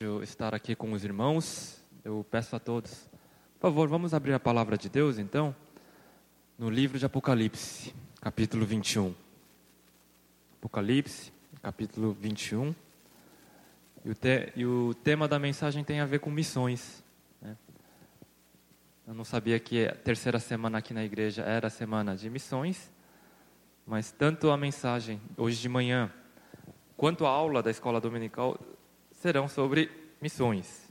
[0.00, 3.10] Eu estar aqui com os irmãos, eu peço a todos,
[3.54, 5.52] por favor, vamos abrir a palavra de Deus então,
[6.56, 9.12] no livro de Apocalipse, capítulo 21.
[10.56, 12.72] Apocalipse, capítulo 21.
[14.04, 17.02] E o, te, e o tema da mensagem tem a ver com missões.
[17.42, 17.56] Né?
[19.04, 22.88] Eu não sabia que a terceira semana aqui na igreja era a semana de missões,
[23.84, 26.08] mas tanto a mensagem hoje de manhã
[26.96, 28.56] quanto a aula da escola dominical
[29.20, 29.90] serão sobre
[30.20, 30.82] missões.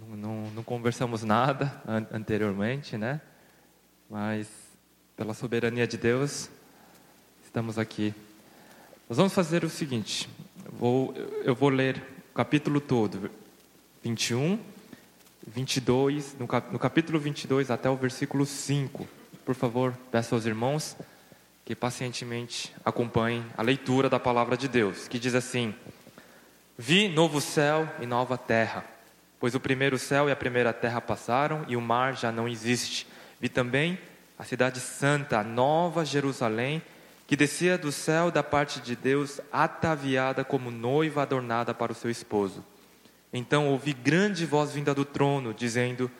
[0.00, 3.20] Não, não, não conversamos nada an anteriormente, né?
[4.08, 4.48] Mas
[5.16, 6.50] pela soberania de Deus
[7.44, 8.14] estamos aqui.
[9.08, 10.28] Nós vamos fazer o seguinte:
[10.72, 13.30] vou, eu vou ler o capítulo todo,
[14.02, 14.58] 21,
[15.46, 19.06] 22, no, cap, no capítulo 22 até o versículo 5.
[19.44, 20.96] Por favor, peço aos irmãos
[21.68, 25.74] que pacientemente acompanhem a leitura da palavra de Deus, que diz assim:
[26.78, 28.82] Vi novo céu e nova terra,
[29.38, 33.06] pois o primeiro céu e a primeira terra passaram e o mar já não existe.
[33.38, 33.98] Vi também
[34.38, 36.80] a cidade santa, a nova Jerusalém,
[37.26, 42.10] que descia do céu da parte de Deus, ataviada como noiva adornada para o seu
[42.10, 42.64] esposo.
[43.30, 46.10] Então ouvi grande voz vinda do trono, dizendo: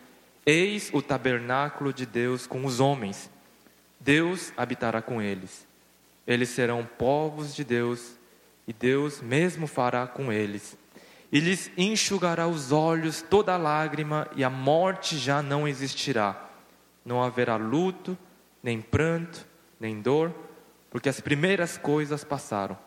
[0.44, 3.30] Eis o tabernáculo de Deus com os homens
[4.00, 5.66] Deus habitará com eles.
[6.26, 8.18] Eles serão povos de Deus,
[8.66, 10.76] e Deus mesmo fará com eles.
[11.32, 16.48] E lhes enxugará os olhos toda lágrima, e a morte já não existirá.
[17.04, 18.16] Não haverá luto,
[18.62, 19.46] nem pranto,
[19.80, 20.34] nem dor,
[20.90, 22.78] porque as primeiras coisas passaram.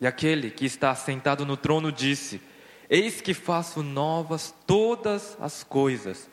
[0.00, 2.40] E aquele que está sentado no trono disse:
[2.88, 6.28] Eis que faço novas todas as coisas.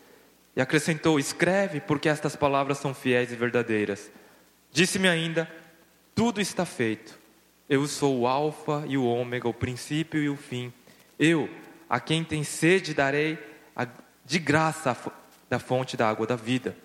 [0.56, 4.12] E acrescentou: Escreve, porque estas palavras são fiéis e verdadeiras.
[4.72, 5.50] Disse-me ainda:
[6.14, 7.20] Tudo está feito.
[7.70, 10.74] Eu sou o Alfa e o Ômega, o princípio e o fim.
[11.18, 11.50] Eu,
[11.90, 13.38] a quem tem sede, darei
[14.26, 14.96] de graça
[15.50, 16.76] da fonte da água da vida.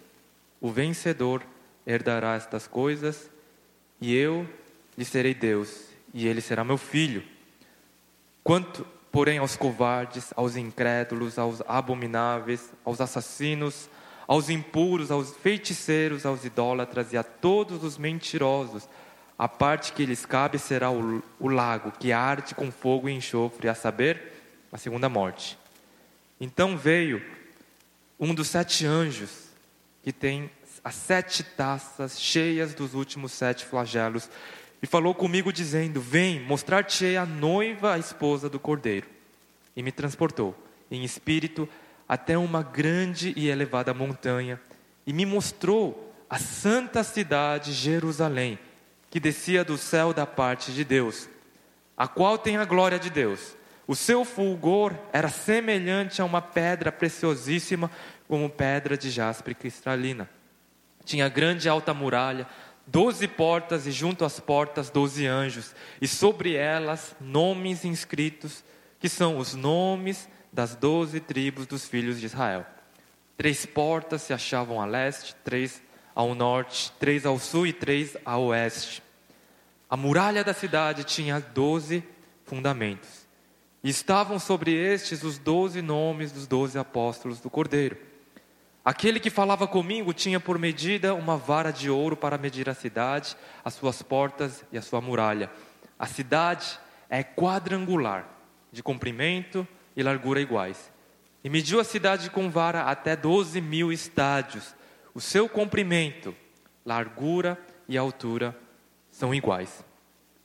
[0.61, 1.42] O vencedor
[1.87, 3.31] herdará estas coisas,
[4.00, 4.49] e eu
[4.97, 7.22] lhe serei Deus, e ele será meu filho.
[8.43, 13.88] Quanto porém aos covardes, aos incrédulos, aos abomináveis, aos assassinos,
[14.28, 18.87] aos impuros, aos feiticeiros, aos idólatras e a todos os mentirosos,
[19.38, 23.71] a parte que lhes cabe será o, o lago que arde com fogo e enxofre,
[23.71, 24.34] a saber,
[24.71, 25.59] a segunda morte.
[26.38, 27.25] Então veio
[28.21, 29.47] um dos sete anjos,
[30.03, 30.50] que tem
[30.84, 34.28] as sete taças cheias dos últimos sete flagelos,
[34.82, 39.06] e falou comigo, dizendo: Vem, mostrar-te-ei a noiva, a esposa do cordeiro.
[39.75, 40.56] E me transportou,
[40.91, 41.69] em espírito,
[42.09, 44.60] até uma grande e elevada montanha,
[45.06, 48.59] e me mostrou a santa cidade Jerusalém,
[49.10, 51.28] que descia do céu da parte de Deus,
[51.97, 53.56] a qual tem a glória de Deus.
[53.87, 57.91] O seu fulgor era semelhante a uma pedra preciosíssima,
[58.26, 60.28] como pedra de jaspe cristalina.
[61.04, 62.48] Tinha grande alta muralha,
[62.87, 68.65] doze portas e junto às portas doze anjos, e sobre elas nomes inscritos,
[68.99, 72.65] que são os nomes das doze tribos dos filhos de Israel.
[73.37, 75.83] Três portas se achavam a leste, três
[76.15, 79.03] ao norte, três ao sul e três a oeste.
[79.91, 82.03] A muralha da cidade tinha doze
[82.45, 83.27] fundamentos.
[83.85, 87.99] E estavam sobre estes os doze nomes dos doze apóstolos do Cordeiro.
[88.87, 93.37] Aquele que falava comigo tinha por medida uma vara de ouro para medir a cidade,
[93.65, 95.51] as suas portas e a sua muralha.
[95.99, 96.79] A cidade
[97.11, 98.29] é quadrangular,
[98.71, 99.67] de comprimento
[99.97, 100.89] e largura iguais.
[101.43, 104.73] E mediu a cidade com vara até doze mil estádios.
[105.13, 106.33] O seu comprimento,
[106.85, 107.59] largura
[107.89, 108.57] e altura
[109.11, 109.85] são iguais.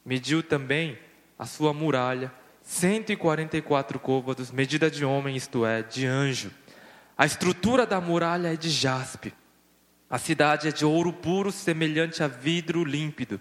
[0.04, 0.98] Mediu também
[1.38, 6.50] a sua muralha, 144 côvados, medida de homem, isto é, de anjo.
[7.22, 9.32] A estrutura da muralha é de jaspe.
[10.10, 13.40] A cidade é de ouro puro, semelhante a vidro límpido.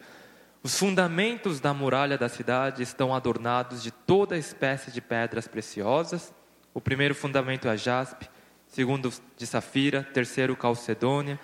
[0.62, 6.30] Os fundamentos da muralha da cidade estão adornados de toda espécie de pedras preciosas.
[6.74, 8.28] O primeiro fundamento é jaspe,
[8.66, 11.40] segundo de safira, terceiro calcedônia,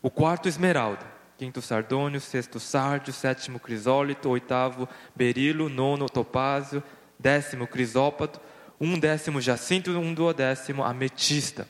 [0.00, 1.04] o quarto esmeralda,
[1.36, 6.80] quinto sardônio, sexto sárdio, sétimo crisólito, oitavo berilo, nono topázio,
[7.18, 8.40] décimo crisópato,
[8.82, 11.68] um décimo jacinto um duodécimo ametista.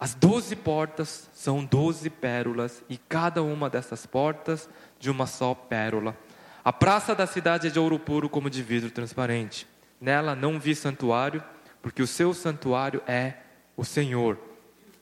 [0.00, 4.68] As doze portas são doze pérolas e cada uma dessas portas
[4.98, 6.16] de uma só pérola.
[6.64, 9.64] A praça da cidade é de ouro puro como de vidro transparente.
[10.00, 11.40] Nela não vi santuário,
[11.80, 13.34] porque o seu santuário é
[13.76, 14.38] o Senhor,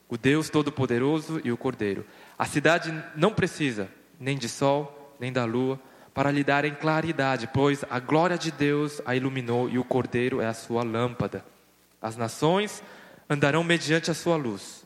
[0.07, 2.05] o Deus Todo-Poderoso e o Cordeiro.
[2.37, 3.89] A cidade não precisa
[4.19, 5.79] nem de sol, nem da lua,
[6.13, 10.47] para lhe darem claridade, pois a glória de Deus a iluminou e o cordeiro é
[10.47, 11.45] a sua lâmpada.
[12.01, 12.83] As nações
[13.29, 14.85] andarão mediante a sua luz,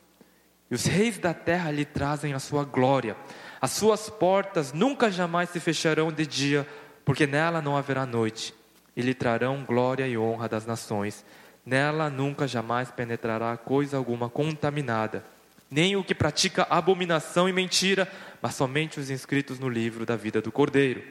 [0.70, 3.16] e os reis da terra lhe trazem a sua glória.
[3.62, 6.68] As suas portas nunca jamais se fecharão de dia,
[7.06, 8.54] porque nela não haverá noite,
[8.96, 11.24] e lhe trarão glória e honra das nações.
[11.66, 15.24] Nela nunca jamais penetrará coisa alguma contaminada,
[15.74, 18.08] nem o que pratica abominação e mentira,
[18.40, 21.02] mas somente os inscritos no livro da vida do Cordeiro.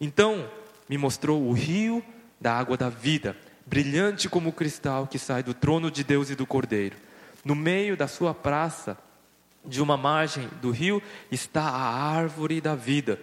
[0.00, 0.50] Então
[0.88, 2.04] me mostrou o rio
[2.40, 6.34] da água da vida, brilhante como o cristal que sai do trono de Deus e
[6.34, 6.96] do Cordeiro.
[7.44, 8.98] No meio da sua praça,
[9.64, 11.00] de uma margem do rio,
[11.30, 13.20] está a árvore da vida,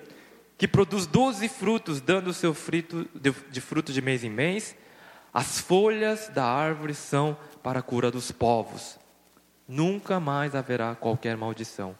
[0.57, 4.75] que produz doze frutos, dando seu frito de fruto de mês em mês.
[5.33, 9.00] As folhas da árvore são para a cura dos povos.
[9.71, 11.95] Nunca mais haverá qualquer maldição.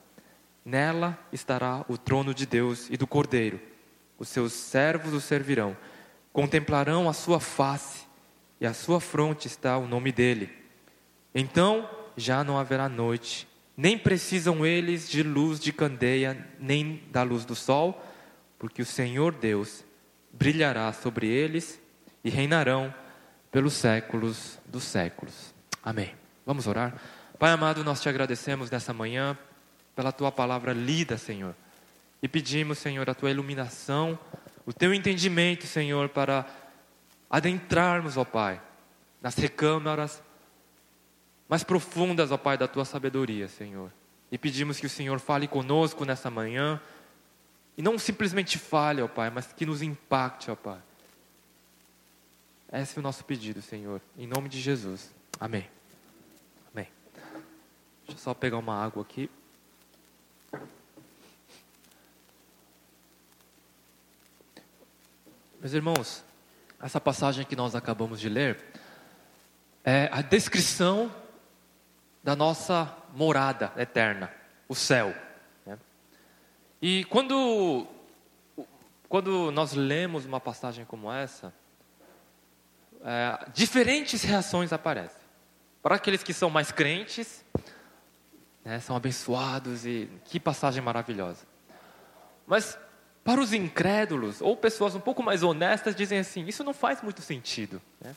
[0.65, 3.61] Nela estará o trono de Deus e do Cordeiro.
[4.19, 5.77] Os seus servos o servirão.
[6.33, 8.05] Contemplarão a sua face,
[8.59, 10.49] e à sua fronte está o nome dele.
[11.33, 13.47] Então já não haverá noite,
[13.77, 18.05] nem precisam eles de luz de candeia, nem da luz do sol,
[18.59, 19.85] porque o Senhor Deus
[20.29, 21.79] brilhará sobre eles
[22.21, 22.93] e reinarão
[23.49, 25.53] pelos séculos dos séculos.
[25.81, 26.13] Amém.
[26.45, 27.20] Vamos orar?
[27.41, 29.35] Pai amado, nós te agradecemos nessa manhã
[29.95, 31.55] pela tua palavra lida, Senhor.
[32.21, 34.19] E pedimos, Senhor, a tua iluminação,
[34.63, 36.45] o teu entendimento, Senhor, para
[37.27, 38.61] adentrarmos, ó Pai,
[39.19, 40.21] nas recâmaras
[41.49, 43.91] mais profundas, ó Pai, da tua sabedoria, Senhor.
[44.31, 46.79] E pedimos que o Senhor fale conosco nessa manhã.
[47.75, 50.77] E não simplesmente fale, ó Pai, mas que nos impacte, ó Pai.
[52.71, 53.99] Esse é o nosso pedido, Senhor.
[54.15, 55.11] Em nome de Jesus.
[55.39, 55.80] Amém.
[58.11, 59.29] Deixa eu só pegar uma água aqui.
[65.61, 66.21] Meus irmãos,
[66.81, 68.61] essa passagem que nós acabamos de ler
[69.85, 71.09] é a descrição
[72.21, 74.29] da nossa morada eterna,
[74.67, 75.15] o céu.
[75.65, 75.79] Né?
[76.81, 77.87] E quando,
[79.07, 81.53] quando nós lemos uma passagem como essa,
[83.05, 85.21] é, diferentes reações aparecem.
[85.81, 87.45] Para aqueles que são mais crentes,
[88.63, 91.45] né, são abençoados e que passagem maravilhosa.
[92.45, 92.77] Mas
[93.23, 97.21] para os incrédulos ou pessoas um pouco mais honestas dizem assim, isso não faz muito
[97.21, 98.15] sentido, né?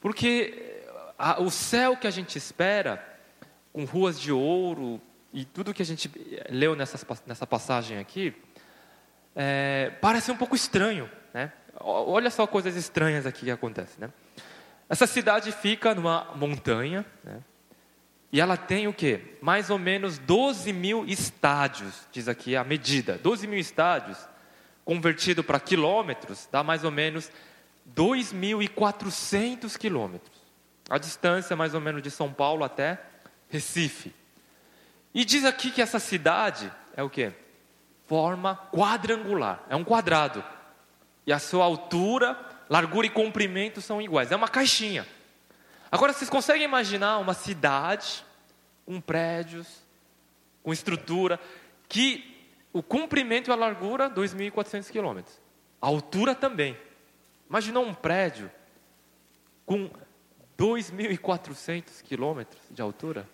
[0.00, 0.82] porque
[1.18, 3.04] a, o céu que a gente espera,
[3.72, 5.00] com ruas de ouro
[5.32, 6.10] e tudo que a gente
[6.48, 8.34] leu nessa, nessa passagem aqui,
[9.34, 11.10] é, parece um pouco estranho.
[11.32, 11.52] Né?
[11.80, 13.96] Olha só coisas estranhas aqui que acontecem.
[13.98, 14.10] Né?
[14.88, 17.40] Essa cidade fica numa montanha, né?
[18.34, 19.20] E ela tem o quê?
[19.40, 23.16] Mais ou menos 12 mil estádios, diz aqui a medida.
[23.16, 24.18] 12 mil estádios,
[24.84, 27.30] convertido para quilômetros, dá mais ou menos
[27.94, 30.36] 2.400 quilômetros.
[30.90, 33.00] A distância mais ou menos de São Paulo até
[33.48, 34.12] Recife.
[35.14, 37.30] E diz aqui que essa cidade é o que?
[38.04, 40.42] Forma quadrangular, é um quadrado.
[41.24, 42.36] E a sua altura,
[42.68, 44.32] largura e comprimento são iguais.
[44.32, 45.06] É uma caixinha.
[45.94, 48.26] Agora vocês conseguem imaginar uma cidade
[48.84, 49.86] com prédios,
[50.60, 51.38] com estrutura,
[51.88, 52.36] que
[52.72, 55.40] o comprimento e a largura 2.400 quilômetros.
[55.80, 56.76] A altura também.
[57.48, 58.50] Imaginou um prédio
[59.64, 59.88] com
[60.58, 63.28] 2.400 quilômetros de altura.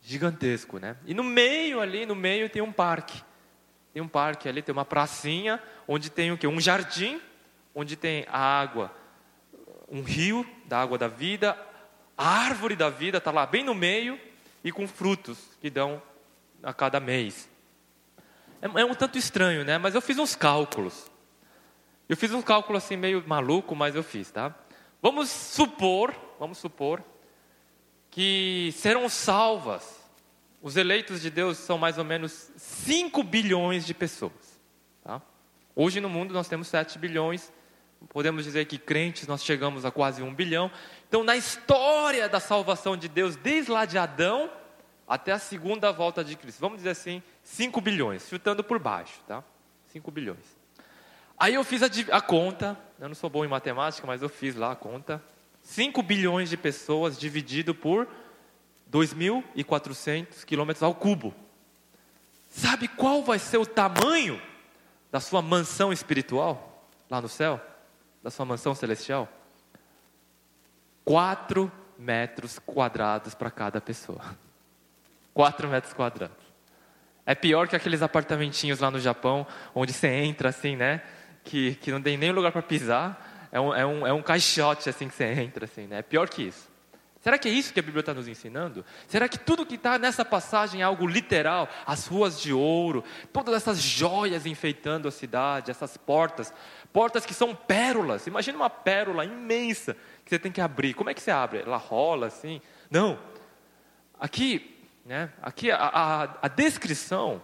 [0.00, 0.96] Gigantesco, né?
[1.04, 3.22] E no meio ali, no meio tem um parque.
[3.92, 6.46] Tem um parque ali, tem uma pracinha, onde tem o quê?
[6.46, 7.20] Um jardim,
[7.74, 8.90] onde tem água,
[9.92, 11.56] um rio da água da vida,
[12.16, 14.18] a árvore da vida está lá bem no meio
[14.64, 16.02] e com frutos que dão
[16.62, 17.48] a cada mês.
[18.62, 19.76] É, é um tanto estranho, né?
[19.76, 21.10] Mas eu fiz uns cálculos.
[22.08, 24.54] Eu fiz um cálculo assim meio maluco, mas eu fiz, tá?
[25.02, 27.02] Vamos supor, vamos supor
[28.10, 30.00] que serão salvas.
[30.62, 34.60] Os eleitos de Deus são mais ou menos 5 bilhões de pessoas.
[35.02, 35.20] Tá?
[35.74, 37.50] Hoje no mundo nós temos 7 bilhões.
[38.08, 40.70] Podemos dizer que crentes nós chegamos a quase 1 bilhão.
[41.08, 44.50] Então, na história da salvação de Deus, desde lá de Adão
[45.06, 49.44] até a segunda volta de Cristo, vamos dizer assim, 5 bilhões, chutando por baixo, tá?
[49.88, 50.62] 5 bilhões.
[51.38, 54.54] Aí eu fiz a, a, conta, eu não sou bom em matemática, mas eu fiz
[54.54, 55.22] lá a conta.
[55.62, 58.08] 5 bilhões de pessoas dividido por
[58.90, 61.34] 2.400 quilômetros ao cubo.
[62.48, 64.40] Sabe qual vai ser o tamanho
[65.10, 67.60] da sua mansão espiritual lá no céu?
[68.22, 69.28] Da sua mansão celestial?
[71.04, 74.22] 4 metros quadrados para cada pessoa.
[75.34, 76.36] 4 metros quadrados.
[77.24, 81.02] É pior que aqueles apartamentinhos lá no Japão, onde você entra assim, né?
[81.44, 83.48] Que, que não tem nem lugar para pisar.
[83.52, 85.98] É um, é, um, é um caixote assim que você entra, assim, né?
[85.98, 86.71] É pior que isso.
[87.22, 88.84] Será que é isso que a Bíblia está nos ensinando?
[89.06, 91.68] Será que tudo que está nessa passagem é algo literal?
[91.86, 96.52] As ruas de ouro, todas essas joias enfeitando a cidade, essas portas,
[96.92, 98.26] portas que são pérolas.
[98.26, 100.94] Imagina uma pérola imensa que você tem que abrir.
[100.94, 101.60] Como é que você abre?
[101.60, 102.60] Ela rola assim?
[102.90, 103.16] Não.
[104.18, 105.32] Aqui, né?
[105.40, 107.40] Aqui a, a, a descrição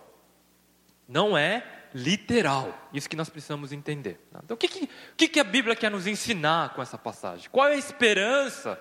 [1.08, 1.62] não é
[1.94, 2.88] literal.
[2.92, 4.20] Isso que nós precisamos entender.
[4.44, 7.48] Então, o que, que, o que a Bíblia quer nos ensinar com essa passagem?
[7.48, 8.76] Qual é a esperança?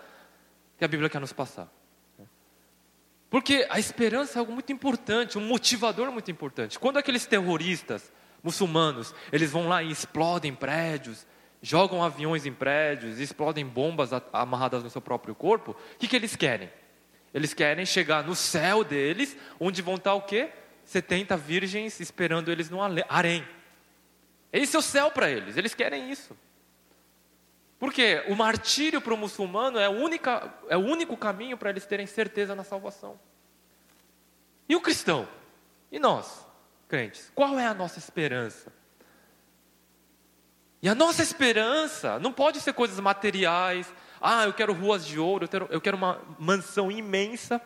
[0.77, 1.71] Que a Bíblia quer nos passar.
[3.29, 6.79] Porque a esperança é algo muito importante, um motivador muito importante.
[6.79, 11.27] Quando aqueles terroristas muçulmanos, eles vão lá e explodem prédios,
[11.61, 16.35] jogam aviões em prédios, explodem bombas amarradas no seu próprio corpo, o que, que eles
[16.35, 16.71] querem?
[17.33, 20.49] Eles querem chegar no céu deles, onde vão estar o quê?
[20.85, 23.45] 70 virgens esperando eles no harém.
[24.53, 26.35] Esse é o céu para eles, eles querem isso.
[27.79, 32.07] Porque o martírio para o muçulmano é, única, é o único caminho para eles terem
[32.07, 33.19] certeza na salvação.
[34.67, 35.27] E o cristão?
[35.91, 36.45] E nós,
[36.87, 37.31] crentes?
[37.35, 38.73] Qual é a nossa esperança?
[40.81, 43.91] E a nossa esperança não pode ser coisas materiais.
[44.19, 47.61] Ah, eu quero ruas de ouro, eu quero, eu quero uma mansão imensa,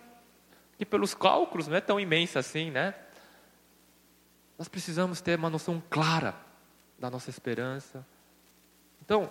[0.78, 2.96] que pelos cálculos não é tão imensa assim, né?
[4.58, 6.36] Nós precisamos ter uma noção clara
[7.00, 8.06] da nossa esperança.
[9.02, 9.30] Então,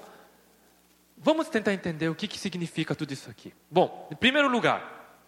[1.22, 3.52] Vamos tentar entender o que, que significa tudo isso aqui.
[3.70, 5.18] Bom, em primeiro lugar,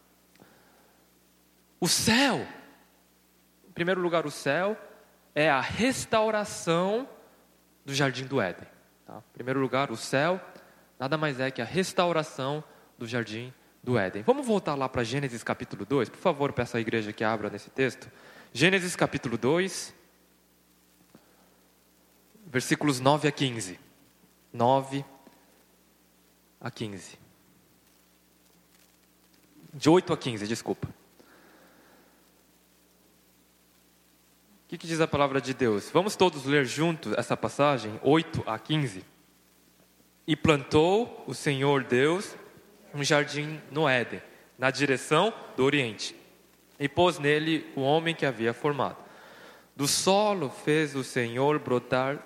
[1.78, 2.46] o céu,
[3.68, 4.76] em primeiro lugar, o céu
[5.34, 7.06] é a restauração
[7.84, 8.66] do jardim do Éden.
[9.06, 9.18] Tá?
[9.18, 10.40] Em primeiro lugar, o céu
[10.99, 12.64] nada mais é que a restauração
[12.96, 14.22] do jardim do Éden.
[14.22, 17.68] Vamos voltar lá para Gênesis capítulo 2, por favor, peço à igreja que abra nesse
[17.68, 18.11] texto.
[18.50, 19.94] Gênesis capítulo 2,
[22.46, 23.78] versículos 9 a 15.
[24.52, 25.04] 9
[26.62, 27.19] a 15.
[29.75, 30.87] De 8 a 15, desculpa.
[30.87, 30.92] O
[34.69, 35.90] que, que, diz a palavra de Deus?
[35.90, 39.04] Vamos todos ler juntos essa passagem, 8 a 15.
[40.26, 42.35] E plantou o Senhor Deus
[42.95, 44.23] um jardim no Éden,
[44.59, 46.14] na direção do Oriente,
[46.78, 48.99] e pôs nele o homem que havia formado.
[49.75, 52.25] Do solo fez o Senhor brotar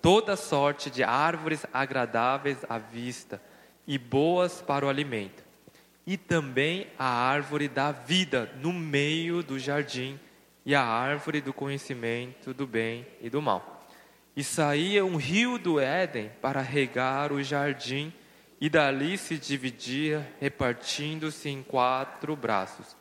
[0.00, 3.42] toda sorte de árvores agradáveis à vista
[3.86, 5.44] e boas para o alimento,
[6.06, 10.18] e também a árvore da vida no meio do jardim,
[10.64, 13.86] e a árvore do conhecimento do bem e do mal.
[14.36, 18.12] E saía um rio do Éden para regar o jardim,
[18.60, 22.96] e dali se dividia, repartindo-se em quatro braços.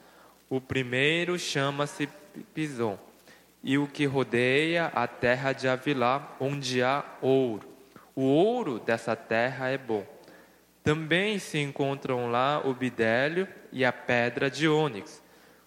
[0.50, 2.08] O primeiro chama-se
[2.54, 3.00] Pison,
[3.64, 7.68] e o que rodeia a terra de Avilá, onde há ouro.
[8.16, 10.15] O ouro dessa terra é bom.
[10.86, 15.20] Também se encontram lá o bidélio e a pedra de ônix.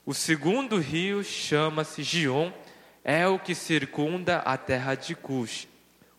[0.06, 2.52] O segundo rio chama-se Gion,
[3.02, 5.66] é o que circunda a terra de Cush.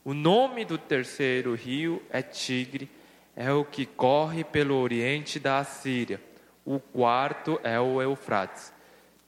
[0.03, 2.91] O nome do terceiro rio é Tigre,
[3.37, 6.19] é o que corre pelo oriente da Assíria.
[6.65, 8.73] O quarto é o Eufrates.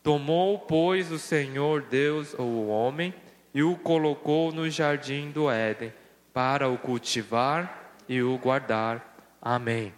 [0.03, 3.13] Tomou, pois, o Senhor Deus o homem
[3.53, 5.93] e o colocou no jardim do Éden
[6.33, 9.10] para o cultivar e o guardar.
[9.41, 9.91] Amém.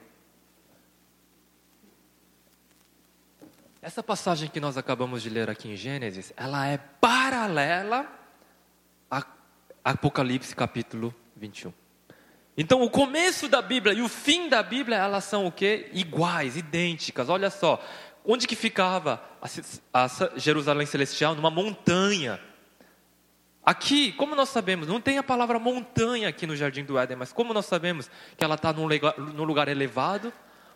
[3.82, 8.08] Essa passagem que nós acabamos de ler aqui em Gênesis, ela é paralela
[9.12, 9.22] a
[9.84, 11.74] Apocalipse capítulo 21.
[12.56, 15.90] Então, o começo da Bíblia e o fim da Bíblia, elas são o quê?
[15.92, 17.28] Iguais, idênticas.
[17.28, 17.84] Olha só,
[18.24, 19.22] onde que ficava
[19.92, 20.08] a
[20.38, 21.36] Jerusalém celestial?
[21.36, 22.40] Numa montanha.
[23.66, 27.32] Aqui, como nós sabemos, não tem a palavra montanha aqui no Jardim do Éden, mas
[27.32, 28.88] como nós sabemos que ela está num,
[29.34, 30.34] num lugar elevado?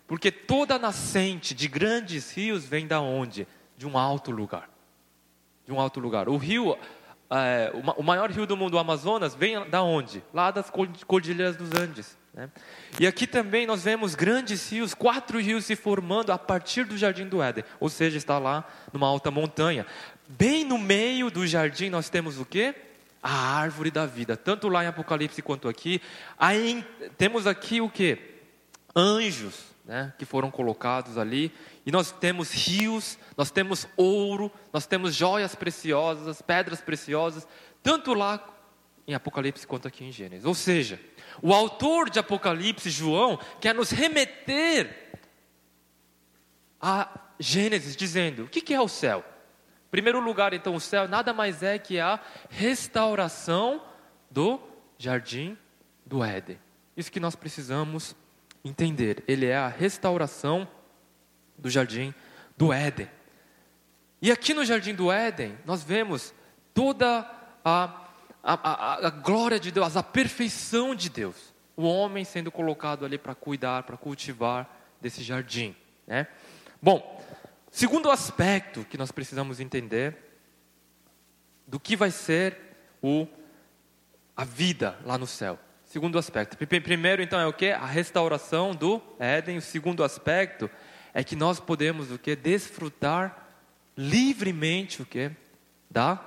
[0.08, 3.46] Porque toda nascente de grandes rios vem da onde?
[3.76, 4.70] De um alto lugar.
[5.66, 6.30] De um alto lugar.
[6.30, 6.78] O rio,
[7.30, 10.24] é, o maior rio do mundo, o Amazonas, vem da onde?
[10.34, 10.72] Lá das
[11.06, 12.18] cordilheiras dos Andes.
[12.34, 12.50] Né?
[13.00, 17.28] E aqui também nós vemos grandes rios, quatro rios se formando a partir do Jardim
[17.28, 18.64] do Éden, ou seja, está lá
[18.94, 19.86] numa alta montanha.
[20.28, 22.76] Bem no meio do jardim nós temos o quê?
[23.24, 24.36] A árvore da vida.
[24.36, 26.02] Tanto lá em Apocalipse quanto aqui.
[26.38, 26.86] Aí,
[27.18, 28.36] temos aqui o quê?
[28.96, 29.56] Anjos,
[29.86, 31.52] né, que foram colocados ali.
[31.86, 37.48] E nós temos rios, nós temos ouro, nós temos joias preciosas, pedras preciosas,
[37.82, 38.46] tanto lá
[39.08, 40.46] em Apocalipse quanto aqui em Gênesis.
[40.46, 41.00] Ou seja,
[41.42, 45.10] o autor de Apocalipse, João, quer nos remeter
[46.82, 49.24] a Gênesis, dizendo: o que é o céu?
[49.90, 53.82] Primeiro lugar, então, o céu nada mais é que a restauração
[54.30, 54.60] do
[54.98, 55.58] jardim
[56.06, 56.60] do Éden.
[56.96, 58.16] Isso que nós precisamos
[58.64, 59.24] entender.
[59.28, 60.68] Ele é a restauração
[61.58, 62.14] do jardim
[62.58, 63.10] do Éden.
[64.22, 66.34] E aqui no jardim do Éden, nós vemos
[66.74, 67.20] toda
[67.64, 68.08] a,
[68.44, 71.54] a, a, a glória de Deus, a perfeição de Deus.
[71.76, 74.68] O homem sendo colocado ali para cuidar, para cultivar
[75.00, 75.76] desse jardim.
[76.08, 76.28] Né?
[76.82, 77.17] Bom,
[77.78, 80.18] segundo aspecto que nós precisamos entender
[81.68, 82.58] do que vai ser
[83.04, 83.28] o,
[84.36, 85.60] a vida lá no céu.
[85.84, 86.58] Segundo aspecto.
[86.58, 87.70] Primeiro, então, é o que?
[87.70, 89.58] A restauração do Éden.
[89.58, 90.68] O segundo aspecto
[91.14, 92.36] é que nós podemos o que?
[92.36, 93.48] Desfrutar
[93.96, 95.30] livremente o que?
[95.88, 96.20] Da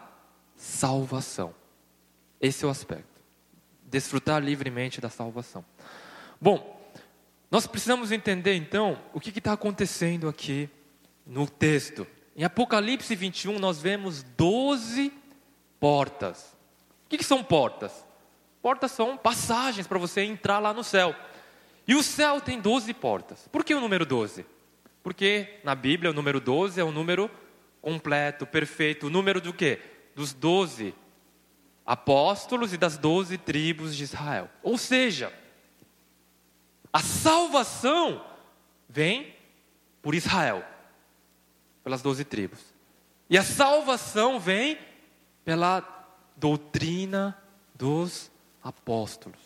[0.54, 1.52] salvação.
[2.40, 3.21] Esse é o aspecto.
[3.87, 5.64] Desfrutar livremente da salvação.
[6.40, 6.80] Bom,
[7.50, 10.71] nós precisamos entender então o que está acontecendo aqui
[11.27, 12.07] no texto.
[12.37, 15.12] Em Apocalipse 21, nós vemos 12
[15.79, 16.57] portas.
[17.07, 18.05] O que, que são portas?
[18.62, 21.15] Portas são passagens para você entrar lá no céu.
[21.87, 23.49] E o céu tem 12 portas.
[23.50, 24.45] Por que o número 12?
[25.03, 27.31] Porque na Bíblia o número 12 é o número
[27.81, 29.07] completo, perfeito.
[29.07, 29.81] O número do quê?
[30.15, 30.95] Dos 12
[31.87, 34.49] apóstolos e das 12 tribos de Israel.
[34.62, 35.33] Ou seja,
[36.93, 38.25] a salvação
[38.89, 39.35] vem
[40.03, 40.65] por Israel,
[41.82, 42.60] pelas doze tribos.
[43.28, 44.78] E a salvação vem
[45.44, 45.82] pela
[46.37, 47.37] doutrina
[47.75, 48.30] dos
[48.62, 49.38] apóstolos.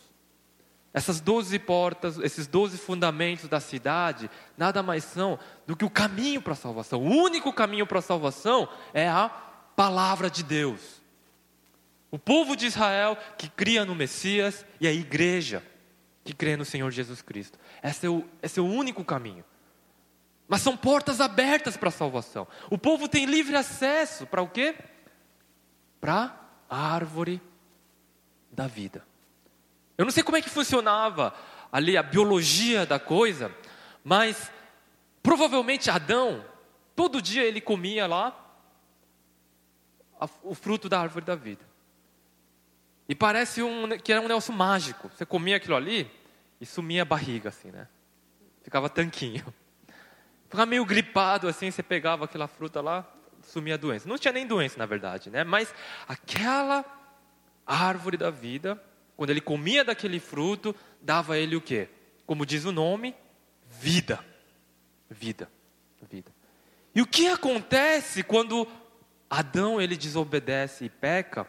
[0.93, 6.41] Essas doze portas, esses doze fundamentos da cidade, nada mais são do que o caminho
[6.41, 7.03] para a salvação.
[7.03, 11.03] O único caminho para a salvação é a palavra de Deus.
[12.13, 15.65] O povo de Israel que cria no Messias e a igreja
[16.23, 17.59] que crê no Senhor Jesus Cristo.
[17.83, 19.45] Esse é o, esse é o único caminho.
[20.47, 22.47] Mas são portas abertas para a salvação.
[22.71, 24.75] O povo tem livre acesso para o quê?
[26.01, 27.41] Para a árvore
[28.51, 29.05] da vida.
[29.97, 31.35] Eu não sei como é que funcionava
[31.73, 33.55] ali a biologia da coisa,
[34.03, 34.51] mas
[35.23, 36.45] provavelmente Adão,
[36.95, 38.41] todo dia ele comia lá
[40.43, 41.65] o fruto da árvore da vida.
[43.09, 45.09] E parece um, que era um negócio mágico.
[45.09, 46.11] Você comia aquilo ali
[46.61, 47.89] e sumia a barriga, assim, né?
[48.63, 49.45] Ficava tanquinho.
[50.45, 53.07] Ficava meio gripado, assim, você pegava aquela fruta lá,
[53.43, 54.09] sumia a doença.
[54.09, 55.45] Não tinha nem doença, na verdade, né?
[55.45, 55.75] Mas
[56.07, 56.85] aquela
[57.67, 58.81] árvore da vida,
[59.17, 61.89] quando ele comia daquele fruto, dava a ele o quê?
[62.27, 63.15] Como diz o nome,
[63.69, 64.25] vida.
[65.11, 65.51] Vida.
[66.11, 66.31] Vida.
[66.95, 68.69] E o que acontece quando
[69.29, 71.47] Adão ele desobedece e peca?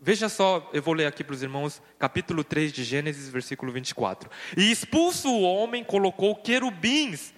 [0.00, 4.30] Veja só, eu vou ler aqui para os irmãos, capítulo 3 de Gênesis, versículo 24.
[4.56, 7.34] E expulso o homem, colocou querubins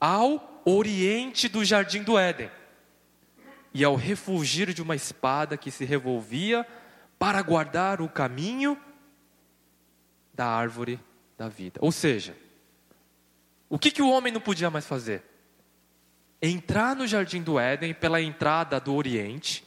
[0.00, 2.50] ao oriente do jardim do Éden,
[3.72, 6.66] e ao refugir de uma espada que se revolvia
[7.18, 8.76] para guardar o caminho
[10.34, 10.98] da árvore
[11.36, 11.78] da vida.
[11.82, 12.34] Ou seja,
[13.68, 15.22] o que, que o homem não podia mais fazer?
[16.42, 19.64] Entrar no jardim do Éden pela entrada do oriente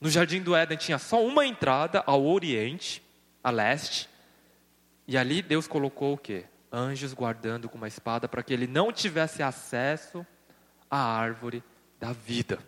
[0.00, 3.02] no jardim do Éden tinha só uma entrada ao oriente,
[3.44, 4.08] a leste,
[5.06, 6.46] e ali Deus colocou o quê?
[6.72, 10.24] Anjos guardando com uma espada para que ele não tivesse acesso
[10.90, 11.64] à árvore
[11.98, 12.58] da vida.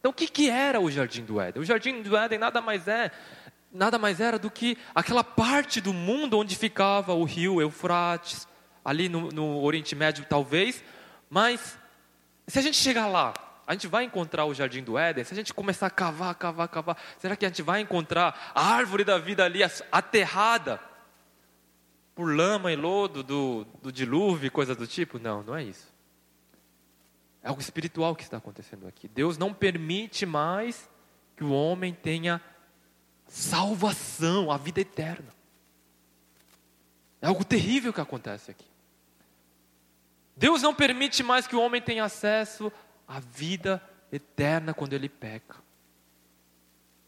[0.00, 1.62] Então o que, que era o jardim do Éden?
[1.62, 3.10] O jardim do Éden nada mais é
[3.72, 8.46] nada mais era do que aquela parte do mundo onde ficava o rio Eufrates,
[8.84, 10.84] ali no, no Oriente Médio talvez,
[11.30, 11.78] mas
[12.46, 13.32] se a gente chegar lá
[13.66, 16.68] a gente vai encontrar o jardim do Éden, se a gente começar a cavar, cavar,
[16.68, 20.80] cavar, será que a gente vai encontrar a árvore da vida ali aterrada
[22.14, 25.18] por lama e lodo do, do dilúvio e coisa do tipo?
[25.18, 25.92] Não, não é isso.
[27.42, 29.08] É algo espiritual que está acontecendo aqui.
[29.08, 30.88] Deus não permite mais
[31.36, 32.40] que o homem tenha
[33.26, 35.28] salvação, a vida eterna.
[37.20, 38.66] É algo terrível que acontece aqui.
[40.36, 42.72] Deus não permite mais que o homem tenha acesso
[43.06, 45.56] a vida eterna quando ele peca.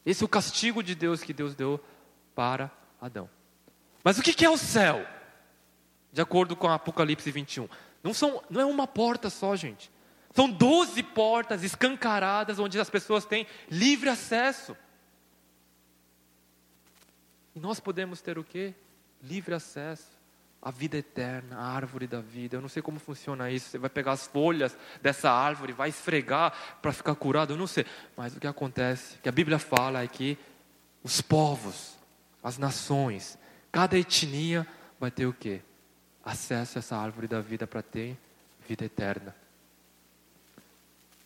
[0.05, 1.83] Esse é o castigo de Deus que Deus deu
[2.35, 3.29] para Adão.
[4.05, 5.05] Mas o que é o céu?
[6.12, 7.69] De acordo com Apocalipse 21.
[8.03, 9.90] Não, são, não é uma porta só, gente.
[10.35, 14.77] São doze portas escancaradas onde as pessoas têm livre acesso.
[17.55, 18.75] E nós podemos ter o quê?
[19.23, 20.14] Livre acesso
[20.64, 22.57] a vida eterna, a árvore da vida.
[22.57, 23.69] Eu não sei como funciona isso.
[23.69, 27.53] Você vai pegar as folhas dessa árvore, vai esfregar para ficar curado.
[27.53, 27.85] Eu não sei.
[28.17, 30.38] Mas o que acontece, que a Bíblia fala é que
[31.03, 31.99] os povos,
[32.43, 33.38] as nações,
[33.75, 34.65] cada etnia
[35.01, 35.61] vai ter o quê?
[36.25, 38.17] Acesso a essa árvore da vida para ter
[38.69, 39.35] vida eterna.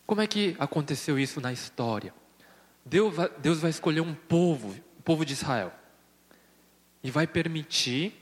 [0.03, 2.11] Como é que aconteceu isso na história?
[2.83, 5.71] Deus vai, Deus vai escolher um povo, o povo de Israel,
[7.03, 8.19] e vai permitir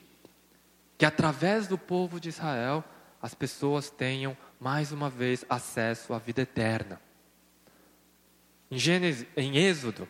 [0.98, 2.84] que através do povo de Israel
[3.22, 7.00] as pessoas tenham mais uma vez acesso à vida eterna.
[8.70, 10.06] Em, Gênesis, em Êxodo,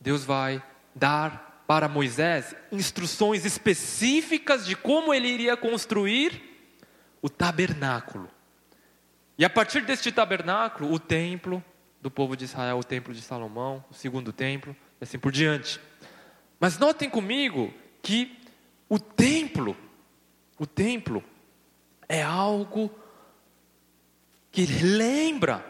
[0.00, 0.60] Deus vai
[0.92, 6.40] dar para Moisés instruções específicas de como ele iria construir
[7.20, 8.26] o tabernáculo.
[9.36, 11.62] E a partir deste tabernáculo, o templo
[12.00, 15.78] do povo de Israel, o templo de Salomão, o segundo templo, e assim por diante.
[16.58, 18.34] Mas notem comigo que
[18.88, 19.76] o templo,
[20.58, 21.22] o templo
[22.08, 22.90] é algo
[24.50, 25.62] que lembra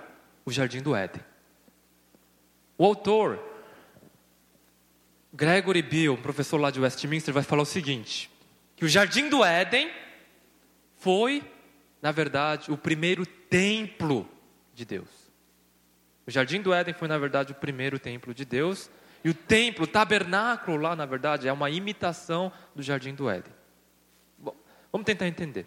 [0.44, 1.24] o jardim do Éden.
[2.78, 3.47] O autor
[5.32, 8.30] Gregory Bill, professor lá de Westminster, vai falar o seguinte:
[8.76, 9.90] que o jardim do Éden
[10.96, 11.42] foi,
[12.00, 14.28] na verdade, o primeiro templo
[14.74, 15.08] de Deus.
[16.26, 18.90] O jardim do Éden foi, na verdade, o primeiro templo de Deus.
[19.24, 23.52] E o templo, o tabernáculo lá, na verdade, é uma imitação do jardim do Éden.
[24.38, 24.54] Bom,
[24.92, 25.66] vamos tentar entender.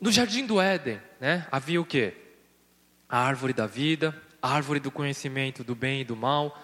[0.00, 2.14] No jardim do Éden, né, havia o quê?
[3.08, 6.60] A árvore da vida, a árvore do conhecimento do bem e do mal,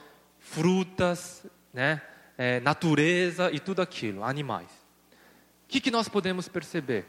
[0.50, 2.00] frutas, né,
[2.37, 4.70] é, natureza e tudo aquilo, animais.
[5.64, 7.06] O que, que nós podemos perceber?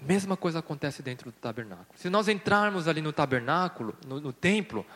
[0.00, 1.88] A mesma coisa acontece dentro do tabernáculo.
[1.96, 4.86] Se nós entrarmos ali no tabernáculo, no, no templo,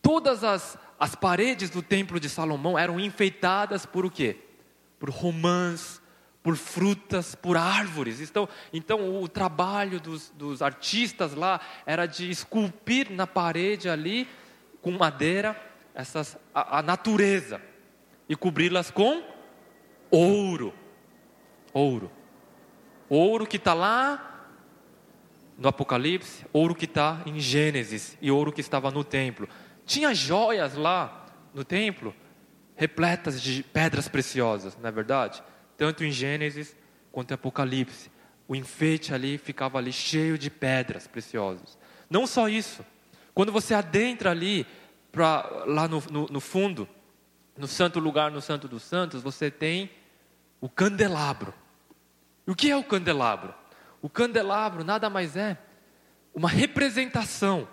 [0.00, 4.36] todas as, as paredes do templo de Salomão eram enfeitadas por o quê?
[5.00, 6.00] Por romãs,
[6.44, 8.20] por frutas, por árvores.
[8.20, 14.28] Então, então o trabalho dos, dos artistas lá era de esculpir na parede ali,
[14.80, 15.60] com madeira,
[15.96, 17.60] essas, a, a natureza
[18.28, 19.24] e cobri-las com
[20.10, 20.72] ouro.
[21.72, 22.12] Ouro.
[23.08, 24.48] Ouro que está lá
[25.58, 29.48] no Apocalipse, ouro que está em Gênesis e ouro que estava no templo.
[29.84, 32.14] Tinha joias lá no templo,
[32.76, 35.42] repletas de pedras preciosas, não é verdade?
[35.76, 36.74] tanto em Gênesis
[37.12, 38.10] quanto em Apocalipse.
[38.48, 41.76] O enfeite ali ficava ali cheio de pedras preciosas.
[42.08, 42.84] Não só isso,
[43.34, 44.66] quando você adentra ali,
[45.16, 46.86] pra, lá no, no, no fundo,
[47.56, 49.90] no santo lugar, no santo dos santos, você tem
[50.60, 51.54] o candelabro.
[52.46, 53.54] E o que é o candelabro?
[54.02, 55.56] O candelabro nada mais é
[56.34, 57.66] uma representação.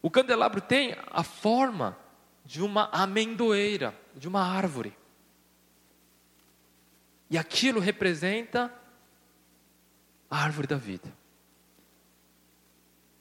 [0.00, 1.98] O candelabro tem a forma
[2.44, 4.96] de uma amendoeira, de uma árvore.
[7.28, 8.72] E aquilo representa
[10.30, 11.12] a árvore da vida.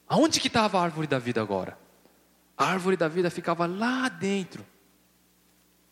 [0.08, 1.84] Aonde que estava a árvore da vida agora?
[2.58, 4.66] A árvore da vida ficava lá dentro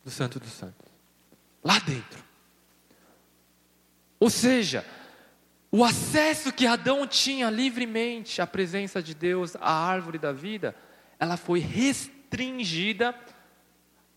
[0.03, 0.91] do Santo dos Santos.
[1.63, 2.23] Lá dentro.
[4.19, 4.85] Ou seja,
[5.71, 10.75] o acesso que Adão tinha livremente à presença de Deus, à árvore da vida,
[11.19, 13.15] ela foi restringida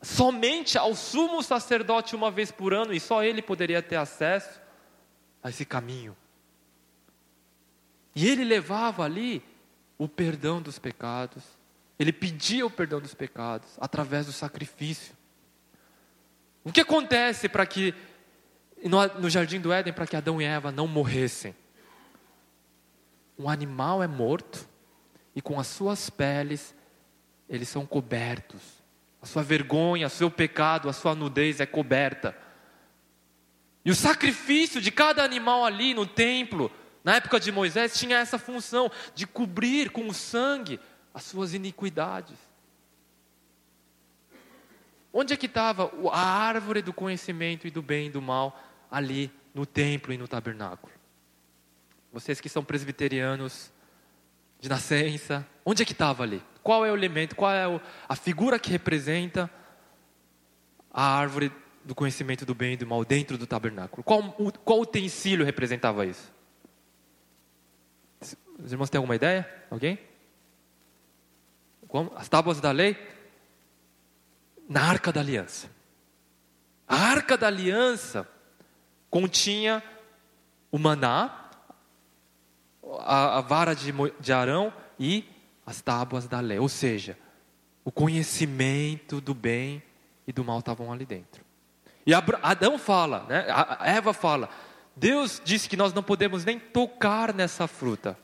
[0.03, 4.61] somente ao sumo sacerdote uma vez por ano e só ele poderia ter acesso
[5.43, 6.17] a esse caminho.
[8.15, 9.43] E ele levava ali
[9.99, 11.43] o perdão dos pecados,
[11.99, 15.15] ele pedia o perdão dos pecados através do sacrifício.
[16.65, 17.95] O que acontece para que
[18.85, 21.55] no, jardim do Éden para que Adão e Eva não morressem?
[23.39, 24.67] Um animal é morto
[25.35, 26.75] e com as suas peles
[27.49, 28.77] eles são cobertos
[29.27, 32.37] a sua vergonha, o seu pecado, a sua nudez é coberta.
[33.85, 36.71] E o sacrifício de cada animal ali no templo,
[37.03, 40.79] na época de Moisés, tinha essa função de cobrir com o sangue
[41.17, 42.37] as suas iniquidades.
[45.11, 49.33] Onde é que estava a árvore do conhecimento e do bem e do mal ali
[49.55, 50.93] no templo e no tabernáculo?
[52.13, 53.73] Vocês que são presbiterianos
[54.61, 56.43] de nascença, onde é que estava ali?
[56.63, 59.51] Qual é o elemento, qual é a figura que representa
[60.93, 61.51] a árvore
[61.83, 64.03] do conhecimento do bem e do mal dentro do tabernáculo?
[64.03, 64.23] Qual,
[64.63, 66.31] qual utensílio representava isso?
[68.59, 69.49] Os irmãos têm alguma ideia?
[69.71, 69.99] Alguém?
[71.97, 72.13] Como?
[72.15, 72.95] As tábuas da lei?
[74.69, 75.71] Na arca da aliança.
[76.87, 78.29] A arca da aliança
[79.09, 79.83] continha
[80.71, 81.49] o maná,
[82.99, 85.25] a, a vara de, de Arão e
[85.65, 86.59] as tábuas da lei.
[86.59, 87.17] Ou seja,
[87.83, 89.83] o conhecimento do bem
[90.27, 91.43] e do mal estavam ali dentro.
[92.05, 93.47] E Adão fala, né?
[93.49, 94.51] A Eva fala,
[94.95, 98.19] Deus disse que nós não podemos nem tocar nessa fruta,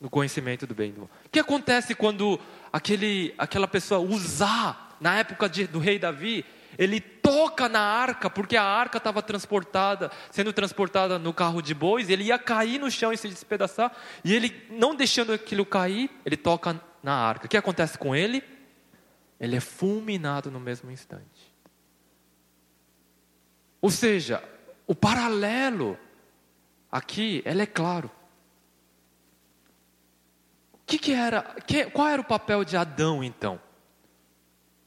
[0.00, 1.10] no conhecimento do bem e do mal.
[1.24, 2.38] O que acontece quando
[2.72, 6.44] aquele, aquela pessoa usar, na época de, do rei Davi,
[6.78, 12.10] ele toca na arca, porque a arca estava transportada, sendo transportada no carro de bois,
[12.10, 16.36] ele ia cair no chão e se despedaçar, e ele, não deixando aquilo cair, ele
[16.36, 17.46] toca na arca.
[17.46, 18.42] O que acontece com ele?
[19.40, 21.54] Ele é fulminado no mesmo instante.
[23.80, 24.42] Ou seja,
[24.86, 25.98] o paralelo
[26.90, 28.10] aqui, ele é claro.
[30.86, 33.60] Que, que era, que, qual era o papel de Adão então?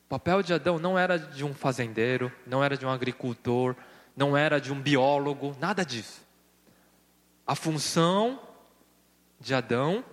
[0.05, 3.75] O papel de Adão não era de um fazendeiro, não era de um agricultor,
[4.15, 6.21] não era de um biólogo, nada disso.
[7.45, 8.41] A função
[9.39, 10.03] de Adão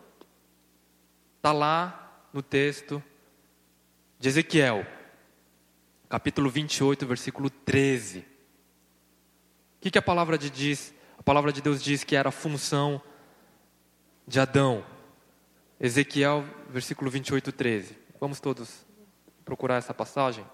[1.36, 3.02] está lá no texto
[4.18, 4.84] de Ezequiel,
[6.08, 8.18] capítulo 28, versículo 13.
[8.18, 8.24] O
[9.80, 10.92] que, que a palavra de diz?
[11.16, 13.00] A palavra de Deus diz que era a função
[14.26, 14.84] de Adão.
[15.78, 17.98] Ezequiel, versículo 28, 13.
[18.18, 18.86] Vamos todos
[19.44, 20.44] procurar essa passagem?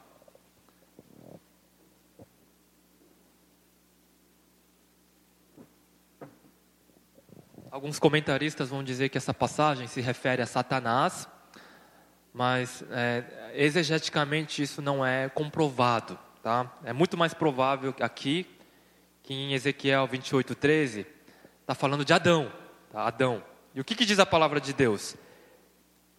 [7.71, 11.29] Alguns comentaristas vão dizer que essa passagem se refere a Satanás,
[12.35, 16.19] mas é, exegeticamente isso não é comprovado.
[16.43, 16.71] Tá?
[16.83, 18.45] É muito mais provável aqui
[19.23, 21.07] que em Ezequiel 28, 13
[21.61, 22.53] está falando de Adão.
[22.91, 23.07] Tá?
[23.07, 23.52] Adão.
[23.75, 25.17] E o que, que diz a palavra de Deus?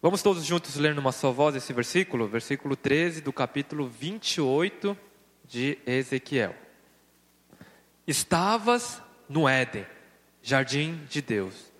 [0.02, 2.26] Vamos todos juntos ler numa só voz esse versículo?
[2.26, 4.96] Versículo 13 do capítulo 28
[5.44, 6.54] de Ezequiel.
[8.06, 9.86] Estavas no Éden,
[10.42, 11.72] jardim de Deus.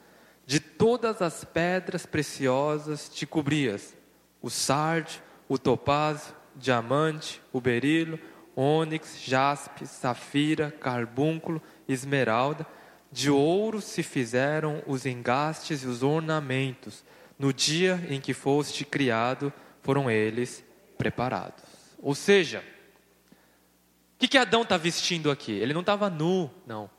[0.47, 3.97] De todas as pedras preciosas te cobrias:
[4.41, 8.19] o sardio, o topázio, diamante, o berilo,
[8.55, 12.65] ônix, jaspe, safira, carbúnculo, esmeralda.
[13.15, 17.05] De ouro se fizeram os engastes e os ornamentos
[17.39, 20.65] no dia em que foste criado, foram eles
[20.99, 21.63] preparados.
[22.03, 25.53] Ou seja, o que, que Adão está vestindo aqui?
[25.53, 26.91] Ele não estava nu, não.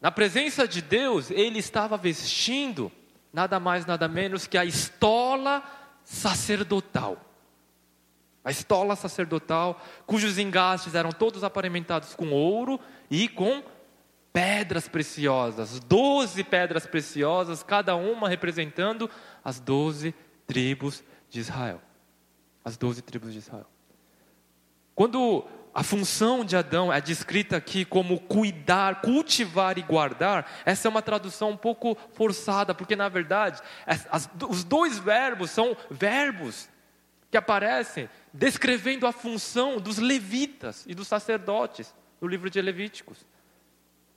[0.00, 2.90] Na presença de Deus, ele estava vestindo
[3.32, 5.62] nada mais, nada menos que a estola
[6.02, 7.24] sacerdotal.
[8.44, 13.62] A estola sacerdotal, cujos engastes eram todos aparamentados com ouro e com
[14.34, 19.08] pedras preciosas, doze pedras preciosas, cada uma representando
[19.44, 20.12] as doze
[20.44, 21.80] tribos de Israel.
[22.64, 23.68] As doze tribos de Israel.
[24.92, 30.90] Quando a função de Adão é descrita aqui como cuidar, cultivar e guardar, essa é
[30.90, 36.68] uma tradução um pouco forçada, porque na verdade as, os dois verbos são verbos
[37.30, 43.24] que aparecem descrevendo a função dos levitas e dos sacerdotes no livro de Levíticos.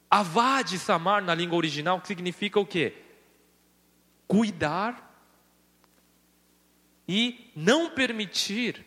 [0.10, 2.94] Avad Samar na língua original significa o quê?
[4.28, 5.08] Cuidar
[7.08, 8.86] e não permitir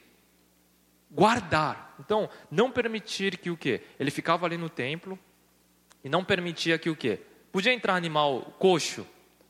[1.11, 1.95] guardar.
[1.99, 3.83] Então, não permitir que o quê?
[3.99, 5.19] Ele ficava ali no templo
[6.03, 7.21] e não permitia que o quê?
[7.53, 9.07] Podia entrar animal coxo,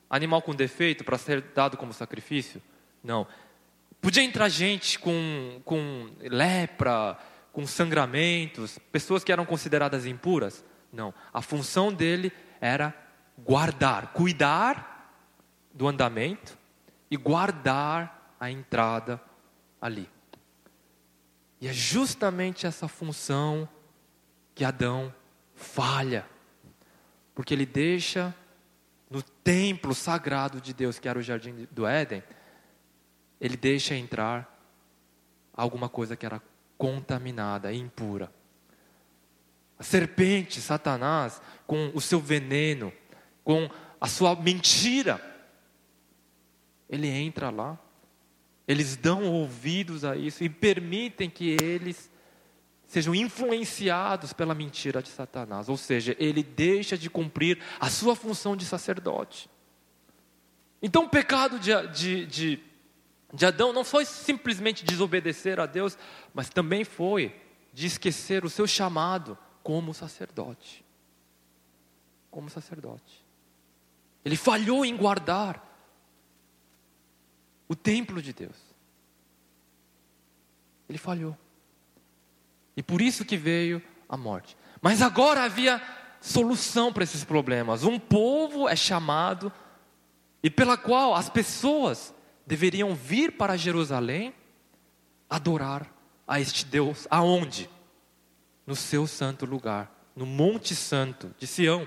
[0.08, 2.62] animal com defeito para ser dado como sacrifício?
[3.02, 3.26] Não.
[4.00, 7.18] Podia entrar gente com, com lepra,
[7.52, 10.64] com sangramentos, pessoas que eram consideradas impuras?
[10.92, 11.14] Não.
[11.32, 12.94] A função dele era
[13.38, 15.14] guardar, cuidar
[15.72, 16.58] do andamento
[17.10, 19.20] e guardar a entrada
[19.80, 20.08] ali.
[21.60, 23.68] E é justamente essa função
[24.54, 25.14] que Adão
[25.54, 26.26] falha,
[27.34, 28.34] porque ele deixa
[29.10, 32.22] no templo sagrado de Deus, que era o jardim do Éden,
[33.40, 34.58] ele deixa entrar
[35.52, 36.40] alguma coisa que era
[36.78, 38.32] contaminada, impura.
[39.80, 42.92] A serpente, Satanás, com o seu veneno,
[43.42, 43.66] com
[43.98, 45.18] a sua mentira,
[46.86, 47.78] ele entra lá,
[48.68, 52.10] eles dão ouvidos a isso e permitem que eles
[52.86, 58.54] sejam influenciados pela mentira de Satanás, ou seja, ele deixa de cumprir a sua função
[58.54, 59.48] de sacerdote.
[60.82, 62.62] Então, o pecado de, de, de,
[63.32, 65.96] de Adão não foi simplesmente desobedecer a Deus,
[66.34, 67.34] mas também foi
[67.72, 70.84] de esquecer o seu chamado como sacerdote.
[72.30, 73.24] Como sacerdote.
[74.24, 75.66] Ele falhou em guardar
[77.68, 78.56] o templo de Deus.
[80.88, 81.36] Ele falhou.
[82.76, 84.56] E por isso que veio a morte.
[84.82, 85.80] Mas agora havia
[86.20, 87.84] solução para esses problemas.
[87.84, 89.52] Um povo é chamado
[90.42, 92.14] e pela qual as pessoas
[92.46, 94.34] deveriam vir para Jerusalém
[95.28, 95.90] adorar
[96.26, 97.06] a este Deus.
[97.10, 97.70] Aonde?
[98.70, 101.86] No seu santo lugar, no Monte Santo de Sião.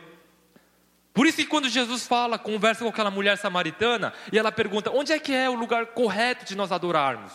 [1.13, 5.11] Por isso que quando Jesus fala, conversa com aquela mulher samaritana e ela pergunta: onde
[5.11, 7.33] é que é o lugar correto de nós adorarmos?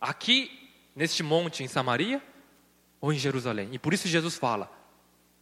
[0.00, 2.22] Aqui Neste monte em Samaria
[2.98, 3.68] ou em Jerusalém?
[3.72, 4.72] E por isso Jesus fala: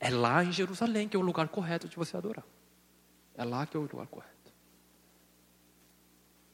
[0.01, 2.45] é lá em Jerusalém que é o lugar correto de você adorar.
[3.37, 4.35] É lá que é o lugar correto.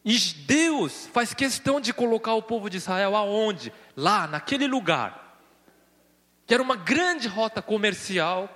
[0.04, 3.72] E Deus faz questão de colocar o povo de Israel aonde?
[3.96, 5.29] Lá, naquele lugar.
[6.50, 8.50] Que era uma grande rota comercial.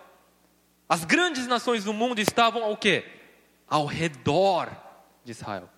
[0.89, 3.05] As grandes nações do mundo estavam ao quê?
[3.69, 4.69] Ao redor
[5.23, 5.71] de Israel.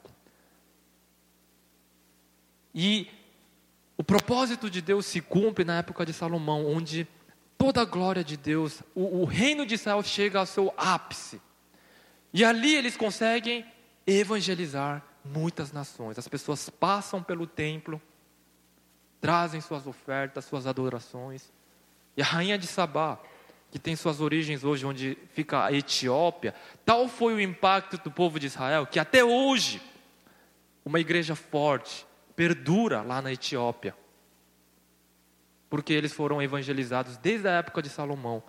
[2.75, 3.07] E
[3.99, 7.07] o propósito de Deus se cumpre na época de Salomão, onde
[7.59, 11.39] toda a glória de Deus, o, o reino de Israel chega ao seu ápice.
[12.33, 13.63] E ali eles conseguem
[14.07, 16.19] evangelizar muitas nações.
[16.19, 18.01] As pessoas passam pelo templo,
[19.21, 21.55] trazem suas ofertas, suas adorações.
[22.17, 23.19] E a rainha de Sabá,
[23.71, 28.41] que tem suas origens hoje onde fica a Etiópia, tal foi o impacto do povo
[28.41, 29.83] de Israel que até hoje
[30.85, 33.95] uma igreja forte perdura lá na Etiópia.
[35.69, 38.43] Porque eles foram evangelizados desde a época de Salomão.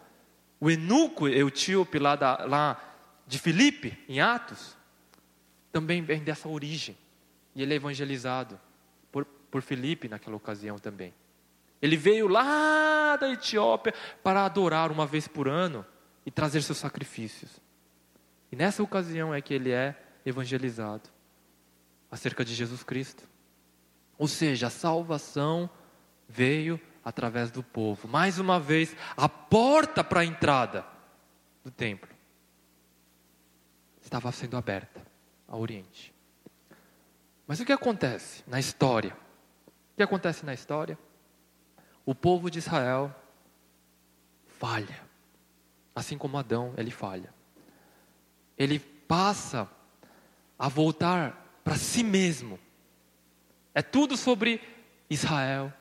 [0.59, 2.81] O eunuco etíope lá, da, lá
[3.25, 4.77] de Filipe, em Atos,
[5.71, 6.95] também vem dessa origem.
[7.55, 8.59] E ele é evangelizado
[9.11, 11.13] por, por Filipe naquela ocasião também.
[11.81, 15.85] Ele veio lá da Etiópia para adorar uma vez por ano
[16.25, 17.61] e trazer seus sacrifícios.
[18.51, 21.09] E nessa ocasião é que ele é evangelizado
[22.09, 23.23] acerca de Jesus Cristo.
[24.17, 25.69] Ou seja, a salvação
[26.27, 28.07] veio através do povo.
[28.07, 30.85] Mais uma vez, a porta para a entrada
[31.63, 32.09] do templo
[34.01, 35.01] estava sendo aberta
[35.47, 36.13] ao Oriente.
[37.45, 39.15] Mas o que acontece na história?
[39.93, 40.97] O que acontece na história?
[42.07, 43.13] O povo de Israel
[44.57, 44.97] falha.
[45.93, 47.33] Assim como Adão, ele falha.
[48.57, 49.69] Ele passa
[50.57, 52.57] a voltar para si mesmo.
[53.75, 54.61] É tudo sobre
[55.09, 55.73] Israel,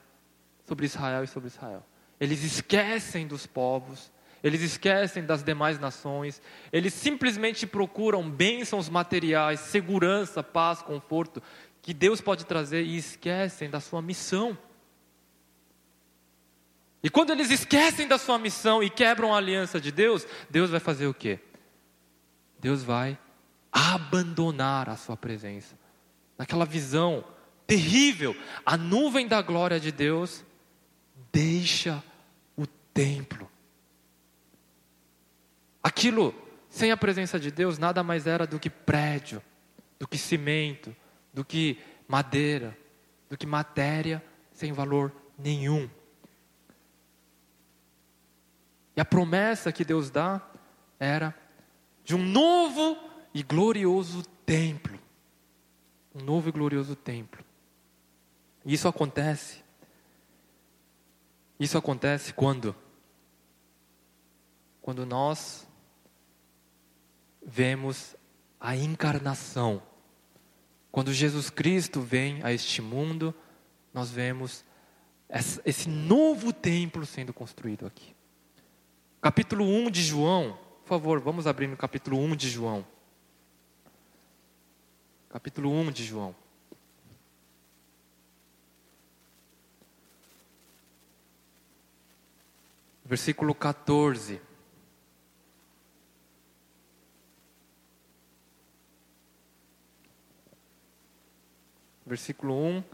[0.66, 1.86] sobre Israel e sobre Israel.
[2.18, 4.10] Eles esquecem dos povos,
[4.42, 11.40] eles esquecem das demais nações, eles simplesmente procuram bênçãos materiais, segurança, paz, conforto,
[11.80, 14.58] que Deus pode trazer e esquecem da sua missão.
[17.06, 20.80] E quando eles esquecem da sua missão e quebram a aliança de Deus, Deus vai
[20.80, 21.38] fazer o quê?
[22.58, 23.16] Deus vai
[23.70, 25.78] abandonar a sua presença.
[26.36, 27.24] Naquela visão
[27.64, 30.44] terrível, a nuvem da glória de Deus
[31.32, 32.02] deixa
[32.56, 33.48] o templo.
[35.80, 36.34] Aquilo,
[36.68, 39.40] sem a presença de Deus, nada mais era do que prédio,
[39.96, 40.92] do que cimento,
[41.32, 42.76] do que madeira,
[43.30, 45.88] do que matéria sem valor nenhum.
[48.96, 50.40] E a promessa que Deus dá
[50.98, 51.37] era
[52.02, 52.96] de um novo
[53.35, 54.98] e glorioso templo.
[56.14, 57.44] Um novo e glorioso templo.
[58.64, 59.62] Isso acontece.
[61.61, 62.74] Isso acontece quando?
[64.80, 65.68] Quando nós
[67.44, 68.16] vemos
[68.59, 69.82] a encarnação.
[70.90, 73.35] Quando Jesus Cristo vem a este mundo,
[73.92, 74.64] nós vemos
[75.64, 78.15] esse novo templo sendo construído aqui.
[79.20, 82.87] Capítulo 1 de João, por favor, vamos abrir no capítulo 1 de João.
[85.29, 86.35] Capítulo 1 de João.
[93.05, 94.40] Versículo 14.
[102.07, 102.85] versículo 1,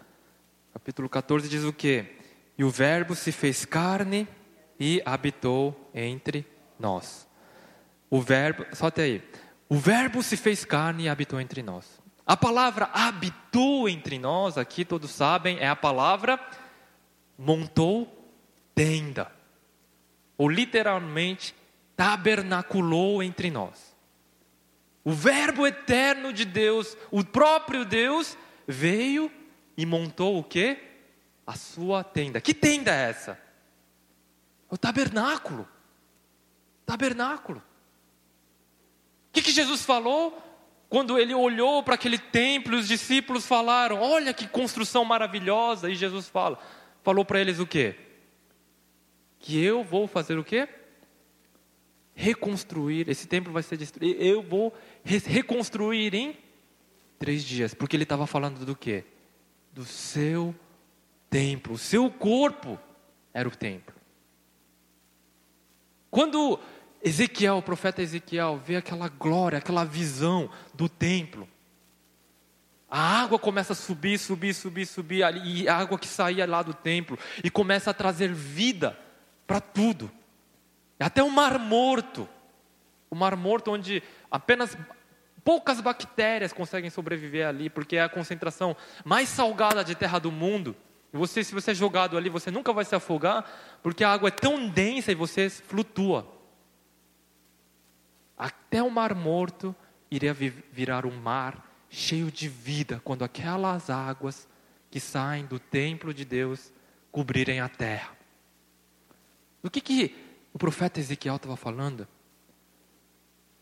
[0.73, 2.07] capítulo 14 diz o que?
[2.57, 4.27] E o Verbo se fez carne
[4.83, 6.45] e habitou entre
[6.77, 7.29] nós.
[8.11, 9.23] O Verbo, só até aí.
[9.69, 12.03] O Verbo se fez carne e habitou entre nós.
[12.27, 16.37] A palavra habitou entre nós, aqui todos sabem, é a palavra
[17.39, 18.29] montou
[18.75, 19.31] tenda.
[20.37, 21.55] Ou literalmente
[21.97, 23.95] tabernaculou entre nós.
[25.05, 29.31] O Verbo eterno de Deus, o próprio Deus, veio
[29.77, 30.77] e montou o quê?
[31.47, 32.41] A sua tenda.
[32.41, 33.52] Que tenda é essa?
[34.73, 35.69] O tabernáculo.
[36.87, 37.59] Tabernáculo.
[37.59, 37.63] O
[39.31, 40.43] que, que Jesus falou?
[40.89, 45.91] Quando ele olhou para aquele templo, os discípulos falaram: Olha que construção maravilhosa.
[45.91, 46.59] E Jesus fala,
[47.03, 47.97] falou para eles o quê?
[49.39, 50.67] Que eu vou fazer o quê?
[52.15, 53.11] Reconstruir.
[53.11, 54.23] Esse templo vai ser destruído.
[54.23, 54.75] Eu vou
[55.05, 56.39] reconstruir em
[57.19, 59.05] três dias, porque ele estava falando do quê?
[59.71, 60.55] Do seu
[61.29, 62.81] templo, o seu corpo
[63.35, 64.02] era o templo.
[66.13, 66.61] Quando
[67.03, 71.49] Ezequiel, o profeta Ezequiel, vê aquela glória, aquela visão do templo,
[72.95, 76.75] A água começa a subir, subir, subir, subir, e a água que saía lá do
[76.75, 78.99] templo, e começa a trazer vida
[79.47, 80.13] para tudo.
[81.01, 82.29] Até o mar morto.
[83.09, 84.77] O mar morto, onde apenas
[85.43, 90.77] poucas bactérias conseguem sobreviver ali, porque é a concentração mais salgada de terra do mundo.
[91.13, 93.45] E você, se você é jogado ali, você nunca vai se afogar,
[93.83, 96.27] porque a água é tão densa e você flutua.
[98.37, 99.75] Até o mar morto
[100.11, 104.49] iria virar um mar cheio de vida, quando aquelas águas
[104.91, 106.73] que saem do templo de Deus
[107.11, 108.17] cobrirem a terra.
[109.63, 110.17] Do que, que
[110.53, 112.09] o profeta Ezequiel estava falando?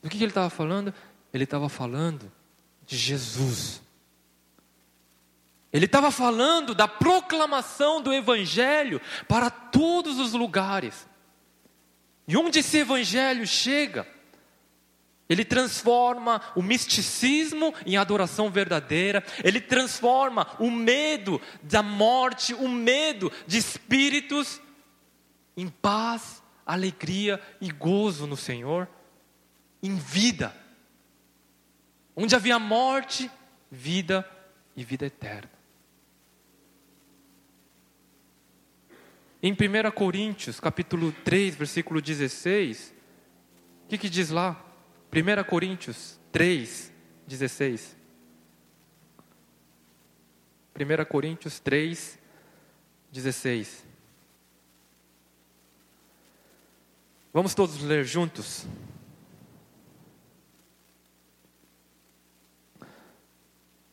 [0.00, 0.94] Do que, que ele estava falando?
[1.32, 2.30] Ele estava falando
[2.86, 3.82] de Jesus.
[5.72, 11.06] Ele estava falando da proclamação do Evangelho para todos os lugares.
[12.26, 14.06] E onde esse Evangelho chega,
[15.28, 23.30] ele transforma o misticismo em adoração verdadeira, ele transforma o medo da morte, o medo
[23.46, 24.60] de espíritos,
[25.56, 28.88] em paz, alegria e gozo no Senhor,
[29.80, 30.52] em vida.
[32.16, 33.30] Onde havia morte,
[33.70, 34.28] vida
[34.76, 35.59] e vida eterna.
[39.42, 42.94] Em 1 Coríntios, capítulo 3, versículo 16,
[43.84, 44.62] o que, que diz lá?
[45.10, 46.92] 1 Coríntios 3,
[47.26, 47.96] 16.
[50.78, 52.18] 1 Coríntios 3,
[53.10, 53.86] 16.
[57.32, 58.66] Vamos todos ler juntos?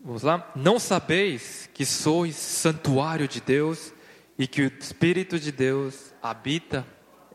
[0.02, 0.52] Vamos lá?
[0.58, 3.94] Não sabeis que sois santuário de Deus
[4.38, 6.86] e que o Espírito de Deus habita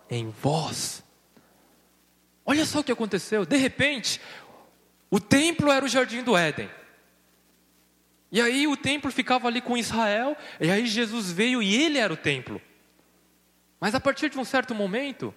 [0.08, 1.02] em vós.
[2.44, 3.44] Olha só o que aconteceu.
[3.44, 4.20] De repente,
[5.10, 6.70] o templo era o jardim do Éden.
[8.30, 12.12] E aí o templo ficava ali com Israel, e aí Jesus veio e ele era
[12.12, 12.60] o templo.
[13.78, 15.34] Mas a partir de um certo momento,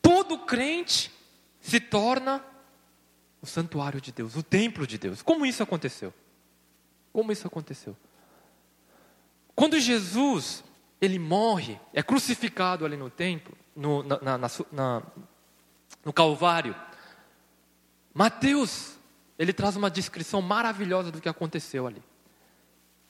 [0.00, 1.10] todo crente
[1.60, 2.44] se torna
[3.40, 5.20] o santuário de Deus, o templo de Deus.
[5.20, 6.14] Como isso aconteceu?
[7.12, 7.96] Como isso aconteceu?
[9.54, 10.62] Quando Jesus
[11.02, 15.02] ele morre, é crucificado ali no templo, no, na, na, na,
[16.04, 16.76] no Calvário.
[18.14, 18.96] Mateus,
[19.36, 22.00] ele traz uma descrição maravilhosa do que aconteceu ali.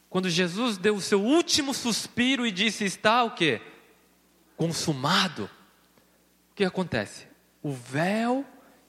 [0.09, 3.61] Quando Jesus deu o seu último suspiro e disse: Está o que?
[4.57, 5.45] Consumado.
[6.51, 7.27] O que acontece?
[7.63, 8.43] O véu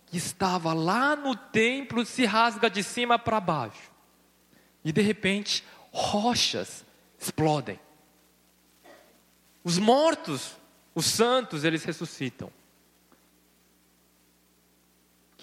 [0.05, 3.91] que estava lá no templo se rasga de cima para baixo.
[4.83, 6.85] E de repente, rochas
[7.19, 7.82] explodem.
[9.63, 10.55] Os mortos,
[10.93, 12.51] os santos, eles ressuscitam.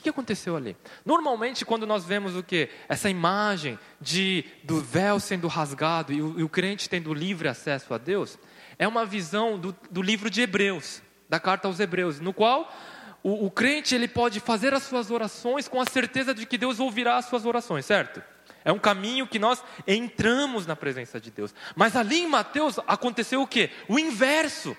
[0.00, 0.74] O que aconteceu ali?
[1.04, 2.70] Normalmente, quando nós vemos o que?
[2.88, 7.92] Essa imagem de do véu sendo rasgado e o, e o crente tendo livre acesso
[7.92, 8.38] a Deus,
[8.78, 12.74] é uma visão do, do, livro de Hebreus, da carta aos Hebreus, no qual
[13.22, 16.80] o, o crente ele pode fazer as suas orações com a certeza de que Deus
[16.80, 18.22] ouvirá as suas orações, certo?
[18.64, 21.54] É um caminho que nós entramos na presença de Deus.
[21.74, 23.70] Mas ali em Mateus aconteceu o quê?
[23.88, 24.76] O inverso.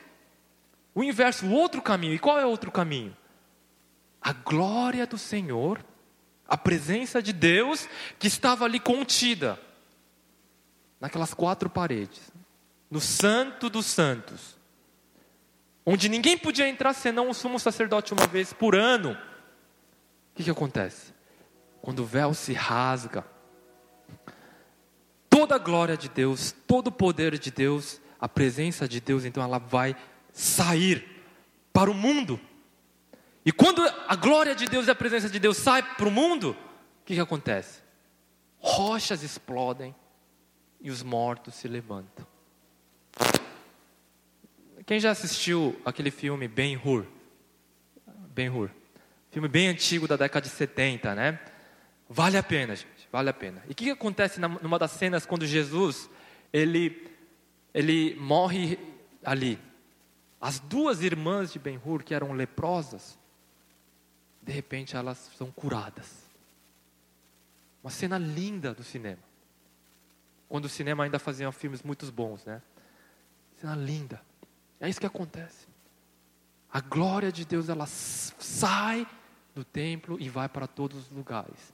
[0.93, 2.13] O inverso, o outro caminho.
[2.13, 3.15] E qual é o outro caminho?
[4.21, 5.83] A glória do Senhor,
[6.47, 7.87] a presença de Deus
[8.19, 9.59] que estava ali contida
[10.99, 12.31] naquelas quatro paredes,
[12.89, 14.55] no Santo dos Santos,
[15.83, 19.13] onde ninguém podia entrar senão o sumo sacerdote uma vez por ano.
[19.13, 21.13] O que, que acontece?
[21.81, 23.25] Quando o véu se rasga,
[25.31, 29.41] toda a glória de Deus, todo o poder de Deus, a presença de Deus, então
[29.41, 29.95] ela vai
[30.33, 31.23] sair
[31.71, 32.39] para o mundo.
[33.45, 36.51] E quando a glória de Deus e a presença de Deus sai para o mundo,
[36.51, 37.81] o que, que acontece?
[38.59, 39.95] Rochas explodem
[40.81, 42.27] e os mortos se levantam.
[44.85, 47.05] Quem já assistiu aquele filme Ben-Hur?
[48.33, 48.69] Ben-Hur.
[49.31, 51.39] Filme bem antigo da década de 70, né?
[52.09, 53.00] Vale a pena, gente.
[53.11, 53.61] Vale a pena.
[53.67, 56.09] E o que, que acontece numa das cenas quando Jesus
[56.53, 57.11] ele,
[57.73, 58.79] ele morre
[59.23, 59.59] ali?
[60.39, 63.19] As duas irmãs de Ben-Hur, que eram leprosas,
[64.41, 66.29] de repente elas são curadas.
[67.83, 69.21] Uma cena linda do cinema.
[70.47, 72.61] Quando o cinema ainda fazia filmes muito bons, né?
[73.57, 74.21] Cena linda.
[74.79, 75.67] É isso que acontece.
[76.71, 79.05] A glória de Deus ela sai
[79.53, 81.73] do templo e vai para todos os lugares.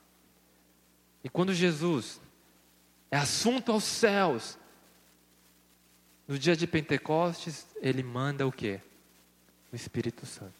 [1.27, 2.21] E quando Jesus
[3.11, 4.57] é assunto aos céus,
[6.25, 8.79] no dia de Pentecostes, ele manda o quê?
[9.73, 10.53] O Espírito Santo.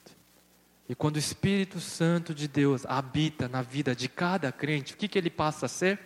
[0.90, 5.08] E quando o Espírito Santo de Deus habita na vida de cada crente, o que,
[5.08, 6.02] que ele passa a ser?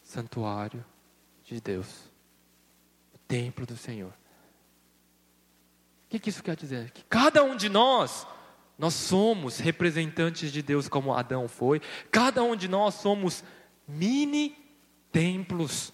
[0.00, 0.84] santuário
[1.44, 1.88] de Deus,
[3.12, 4.12] o templo do Senhor.
[6.06, 6.92] O que, que isso quer dizer?
[6.92, 8.28] Que cada um de nós,
[8.78, 13.42] nós somos representantes de Deus como Adão foi, cada um de nós somos
[13.92, 14.56] mini
[15.10, 15.92] templos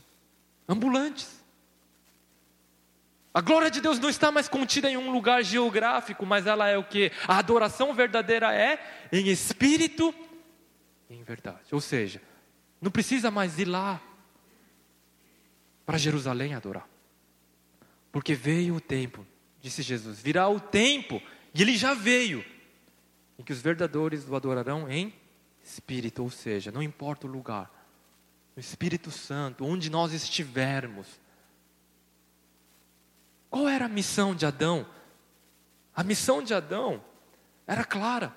[0.68, 1.38] ambulantes.
[3.32, 6.76] A glória de Deus não está mais contida em um lugar geográfico, mas ela é
[6.76, 7.12] o que?
[7.26, 10.14] A adoração verdadeira é em espírito
[11.08, 11.72] e em verdade.
[11.72, 12.20] Ou seja,
[12.80, 14.00] não precisa mais ir lá
[15.84, 16.88] para Jerusalém adorar.
[18.10, 19.26] Porque veio o tempo,
[19.60, 21.22] disse Jesus, virá o tempo,
[21.54, 22.44] e ele já veio,
[23.38, 25.14] em que os verdadeiros o adorarão em
[25.62, 27.70] espírito, ou seja, não importa o lugar,
[28.58, 31.06] o Espírito Santo, onde nós estivermos.
[33.48, 34.84] Qual era a missão de Adão?
[35.94, 37.00] A missão de Adão
[37.68, 38.34] era clara.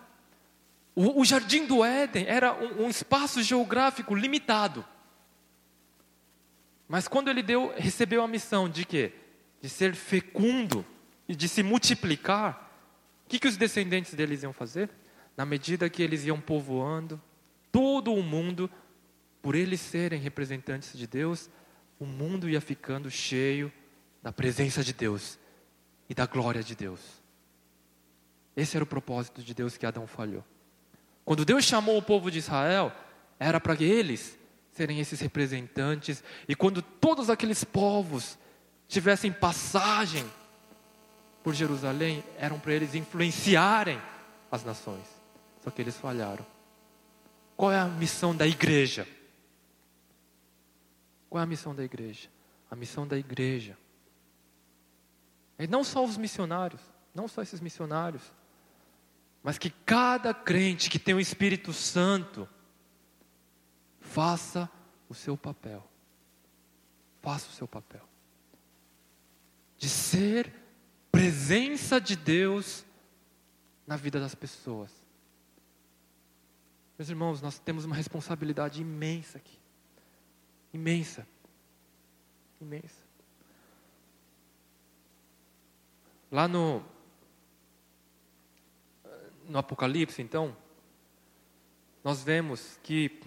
[0.94, 4.86] O, o jardim do Éden era um, um espaço geográfico limitado.
[6.88, 9.14] Mas quando ele deu, recebeu a missão de quê?
[9.60, 10.86] De ser fecundo
[11.28, 12.72] e de se multiplicar,
[13.26, 14.88] o que, que os descendentes deles iam fazer?
[15.36, 17.20] Na medida que eles iam povoando
[17.72, 18.70] todo o mundo,
[19.42, 21.50] por eles serem representantes de Deus,
[22.00, 23.72] o mundo ia ficando cheio
[24.22, 25.40] da presença de Deus
[26.10, 27.00] e da glória de Deus.
[28.56, 30.44] Esse era o propósito de Deus que Adão falhou.
[31.24, 32.92] Quando Deus chamou o povo de Israel,
[33.40, 34.38] era para eles
[34.72, 38.38] serem esses representantes, e quando todos aqueles povos
[38.88, 40.26] tivessem passagem
[41.44, 44.02] por Jerusalém, eram para eles influenciarem
[44.52, 45.06] as nações.
[45.64, 46.46] Só que eles falharam.
[47.56, 49.08] Qual é a missão da igreja?
[51.32, 52.28] Qual é a missão da igreja?
[52.70, 53.78] A missão da igreja
[55.58, 56.82] é não só os missionários,
[57.16, 58.22] não só esses missionários,
[59.42, 62.50] mas que cada crente que tem o Espírito Santo
[64.02, 64.70] faça
[65.08, 65.90] o seu papel.
[67.22, 68.06] Faça o seu papel.
[69.78, 70.54] De ser
[71.14, 72.84] presença de Deus
[73.88, 74.92] na vida das pessoas.
[76.98, 79.61] Meus irmãos, nós temos uma responsabilidade imensa aqui.
[80.74, 81.28] Imensa.
[82.60, 83.02] Imensa.
[86.32, 86.84] Lá no
[89.52, 90.56] no Apocalipse, então,
[92.04, 93.20] nós vemos que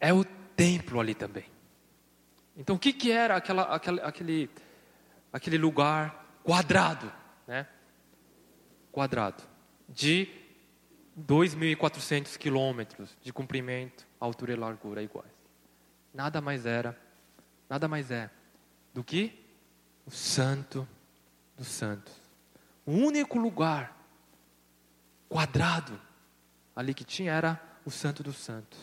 [0.00, 0.24] é o
[0.56, 1.44] templo ali também.
[2.56, 4.50] Então, o que, que era aquela, aquela, aquele,
[5.32, 7.12] aquele lugar quadrado,
[7.46, 7.68] né?
[8.90, 9.44] Quadrado,
[9.88, 10.28] de
[11.26, 15.32] 2.400 quilômetros de comprimento, altura e largura iguais.
[16.14, 16.98] Nada mais era,
[17.68, 18.30] nada mais é
[18.94, 19.44] do que
[20.06, 20.86] o santo
[21.56, 22.14] dos santos.
[22.86, 23.96] O único lugar
[25.28, 26.00] quadrado
[26.74, 28.78] ali que tinha era o Santo dos Santos.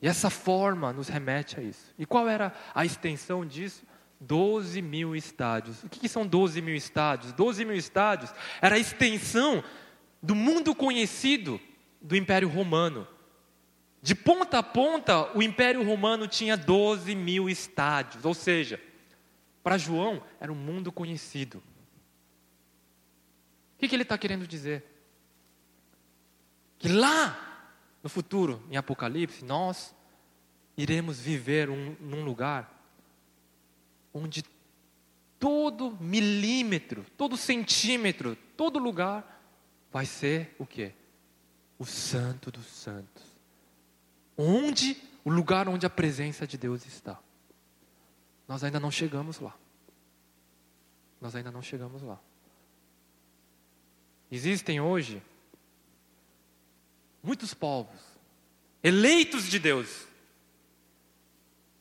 [0.00, 1.94] E essa forma nos remete a isso.
[1.96, 3.84] E qual era a extensão disso?
[4.20, 5.82] 12 mil estádios.
[5.84, 7.32] O que, que são 12 mil estádios?
[7.32, 9.62] 12 mil estádios era a extensão
[10.22, 11.60] do mundo conhecido
[12.00, 13.06] do Império Romano.
[14.00, 18.80] De ponta a ponta, o Império Romano tinha 12 mil estádios, ou seja,
[19.62, 21.58] para João, era um mundo conhecido.
[21.58, 21.62] O
[23.78, 24.84] que, que ele está querendo dizer?
[26.78, 27.70] Que lá,
[28.02, 29.94] no futuro, em Apocalipse, nós
[30.76, 32.80] iremos viver um, num lugar
[34.12, 34.44] onde
[35.38, 39.41] todo milímetro, todo centímetro, todo lugar
[39.92, 40.92] vai ser o quê?
[41.78, 43.22] O santo dos santos.
[44.36, 47.20] Onde o lugar onde a presença de Deus está.
[48.48, 49.54] Nós ainda não chegamos lá.
[51.20, 52.18] Nós ainda não chegamos lá.
[54.30, 55.22] Existem hoje
[57.22, 58.00] muitos povos
[58.82, 60.06] eleitos de Deus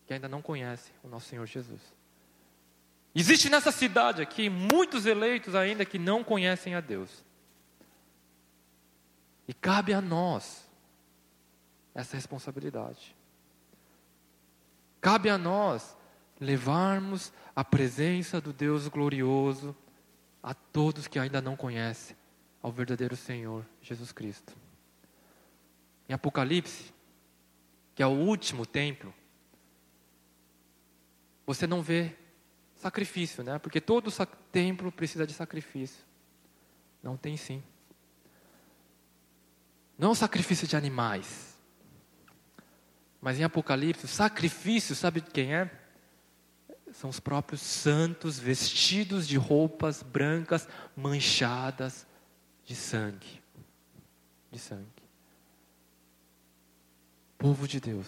[0.06, 1.82] que ainda não conhecem o nosso Senhor Jesus.
[3.16, 7.24] Existe nessa cidade aqui muitos eleitos ainda que não conhecem a Deus.
[9.52, 10.66] E cabe a nós
[11.94, 13.14] essa responsabilidade.
[15.02, 15.98] Cabe a nós
[16.40, 19.76] levarmos a presença do Deus glorioso
[20.42, 22.16] a todos que ainda não conhecem
[22.62, 24.56] ao verdadeiro Senhor Jesus Cristo.
[26.08, 26.94] Em Apocalipse,
[27.94, 29.14] que é o último templo,
[31.46, 32.16] você não vê
[32.74, 33.60] sacrifício, né?
[33.60, 34.10] Porque todo
[34.50, 36.06] templo precisa de sacrifício.
[37.04, 37.62] Não tem sim.
[40.02, 41.58] Não sacrifício de animais.
[43.22, 45.72] Mas em Apocalipse, sacrifício, sabe de quem é?
[46.92, 52.06] são os próprios santos vestidos de roupas brancas manchadas
[52.66, 53.42] de sangue.
[54.52, 54.86] de sangue.
[57.38, 58.06] Povo de Deus,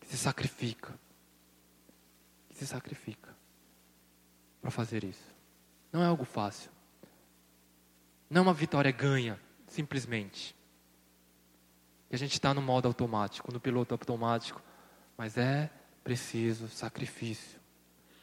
[0.00, 0.98] que se sacrifica,
[2.48, 3.36] que se sacrifica
[4.62, 5.34] para fazer isso.
[5.92, 6.70] Não é algo fácil.
[8.30, 9.38] Não é uma vitória ganha,
[9.70, 10.54] simplesmente.
[12.08, 14.60] Que a gente está no modo automático, no piloto automático,
[15.16, 15.70] mas é
[16.02, 17.58] preciso sacrifício,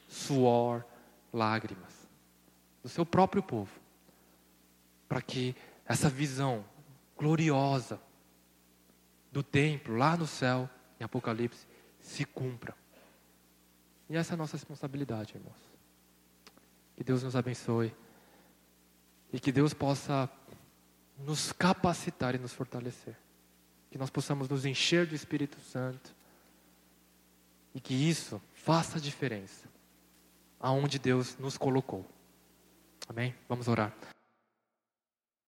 [0.08, 0.86] suor,
[1.32, 2.08] lágrimas
[2.84, 3.72] do seu próprio povo,
[5.08, 6.66] para que essa visão
[7.18, 8.00] gloriosa
[9.32, 10.70] do templo lá no céu,
[11.00, 11.66] em Apocalipse,
[12.00, 12.76] se cumpra.
[14.10, 15.58] E essa é a nossa responsabilidade, irmãos.
[16.96, 17.94] Que Deus nos abençoe
[19.32, 20.30] e que Deus possa
[21.18, 23.16] nos capacitar e nos fortalecer.
[23.90, 26.16] Que nós possamos nos encher do Espírito Santo
[27.74, 29.68] e que isso faça diferença
[30.60, 32.06] aonde Deus nos colocou.
[33.08, 33.34] Amém?
[33.48, 33.94] Vamos orar.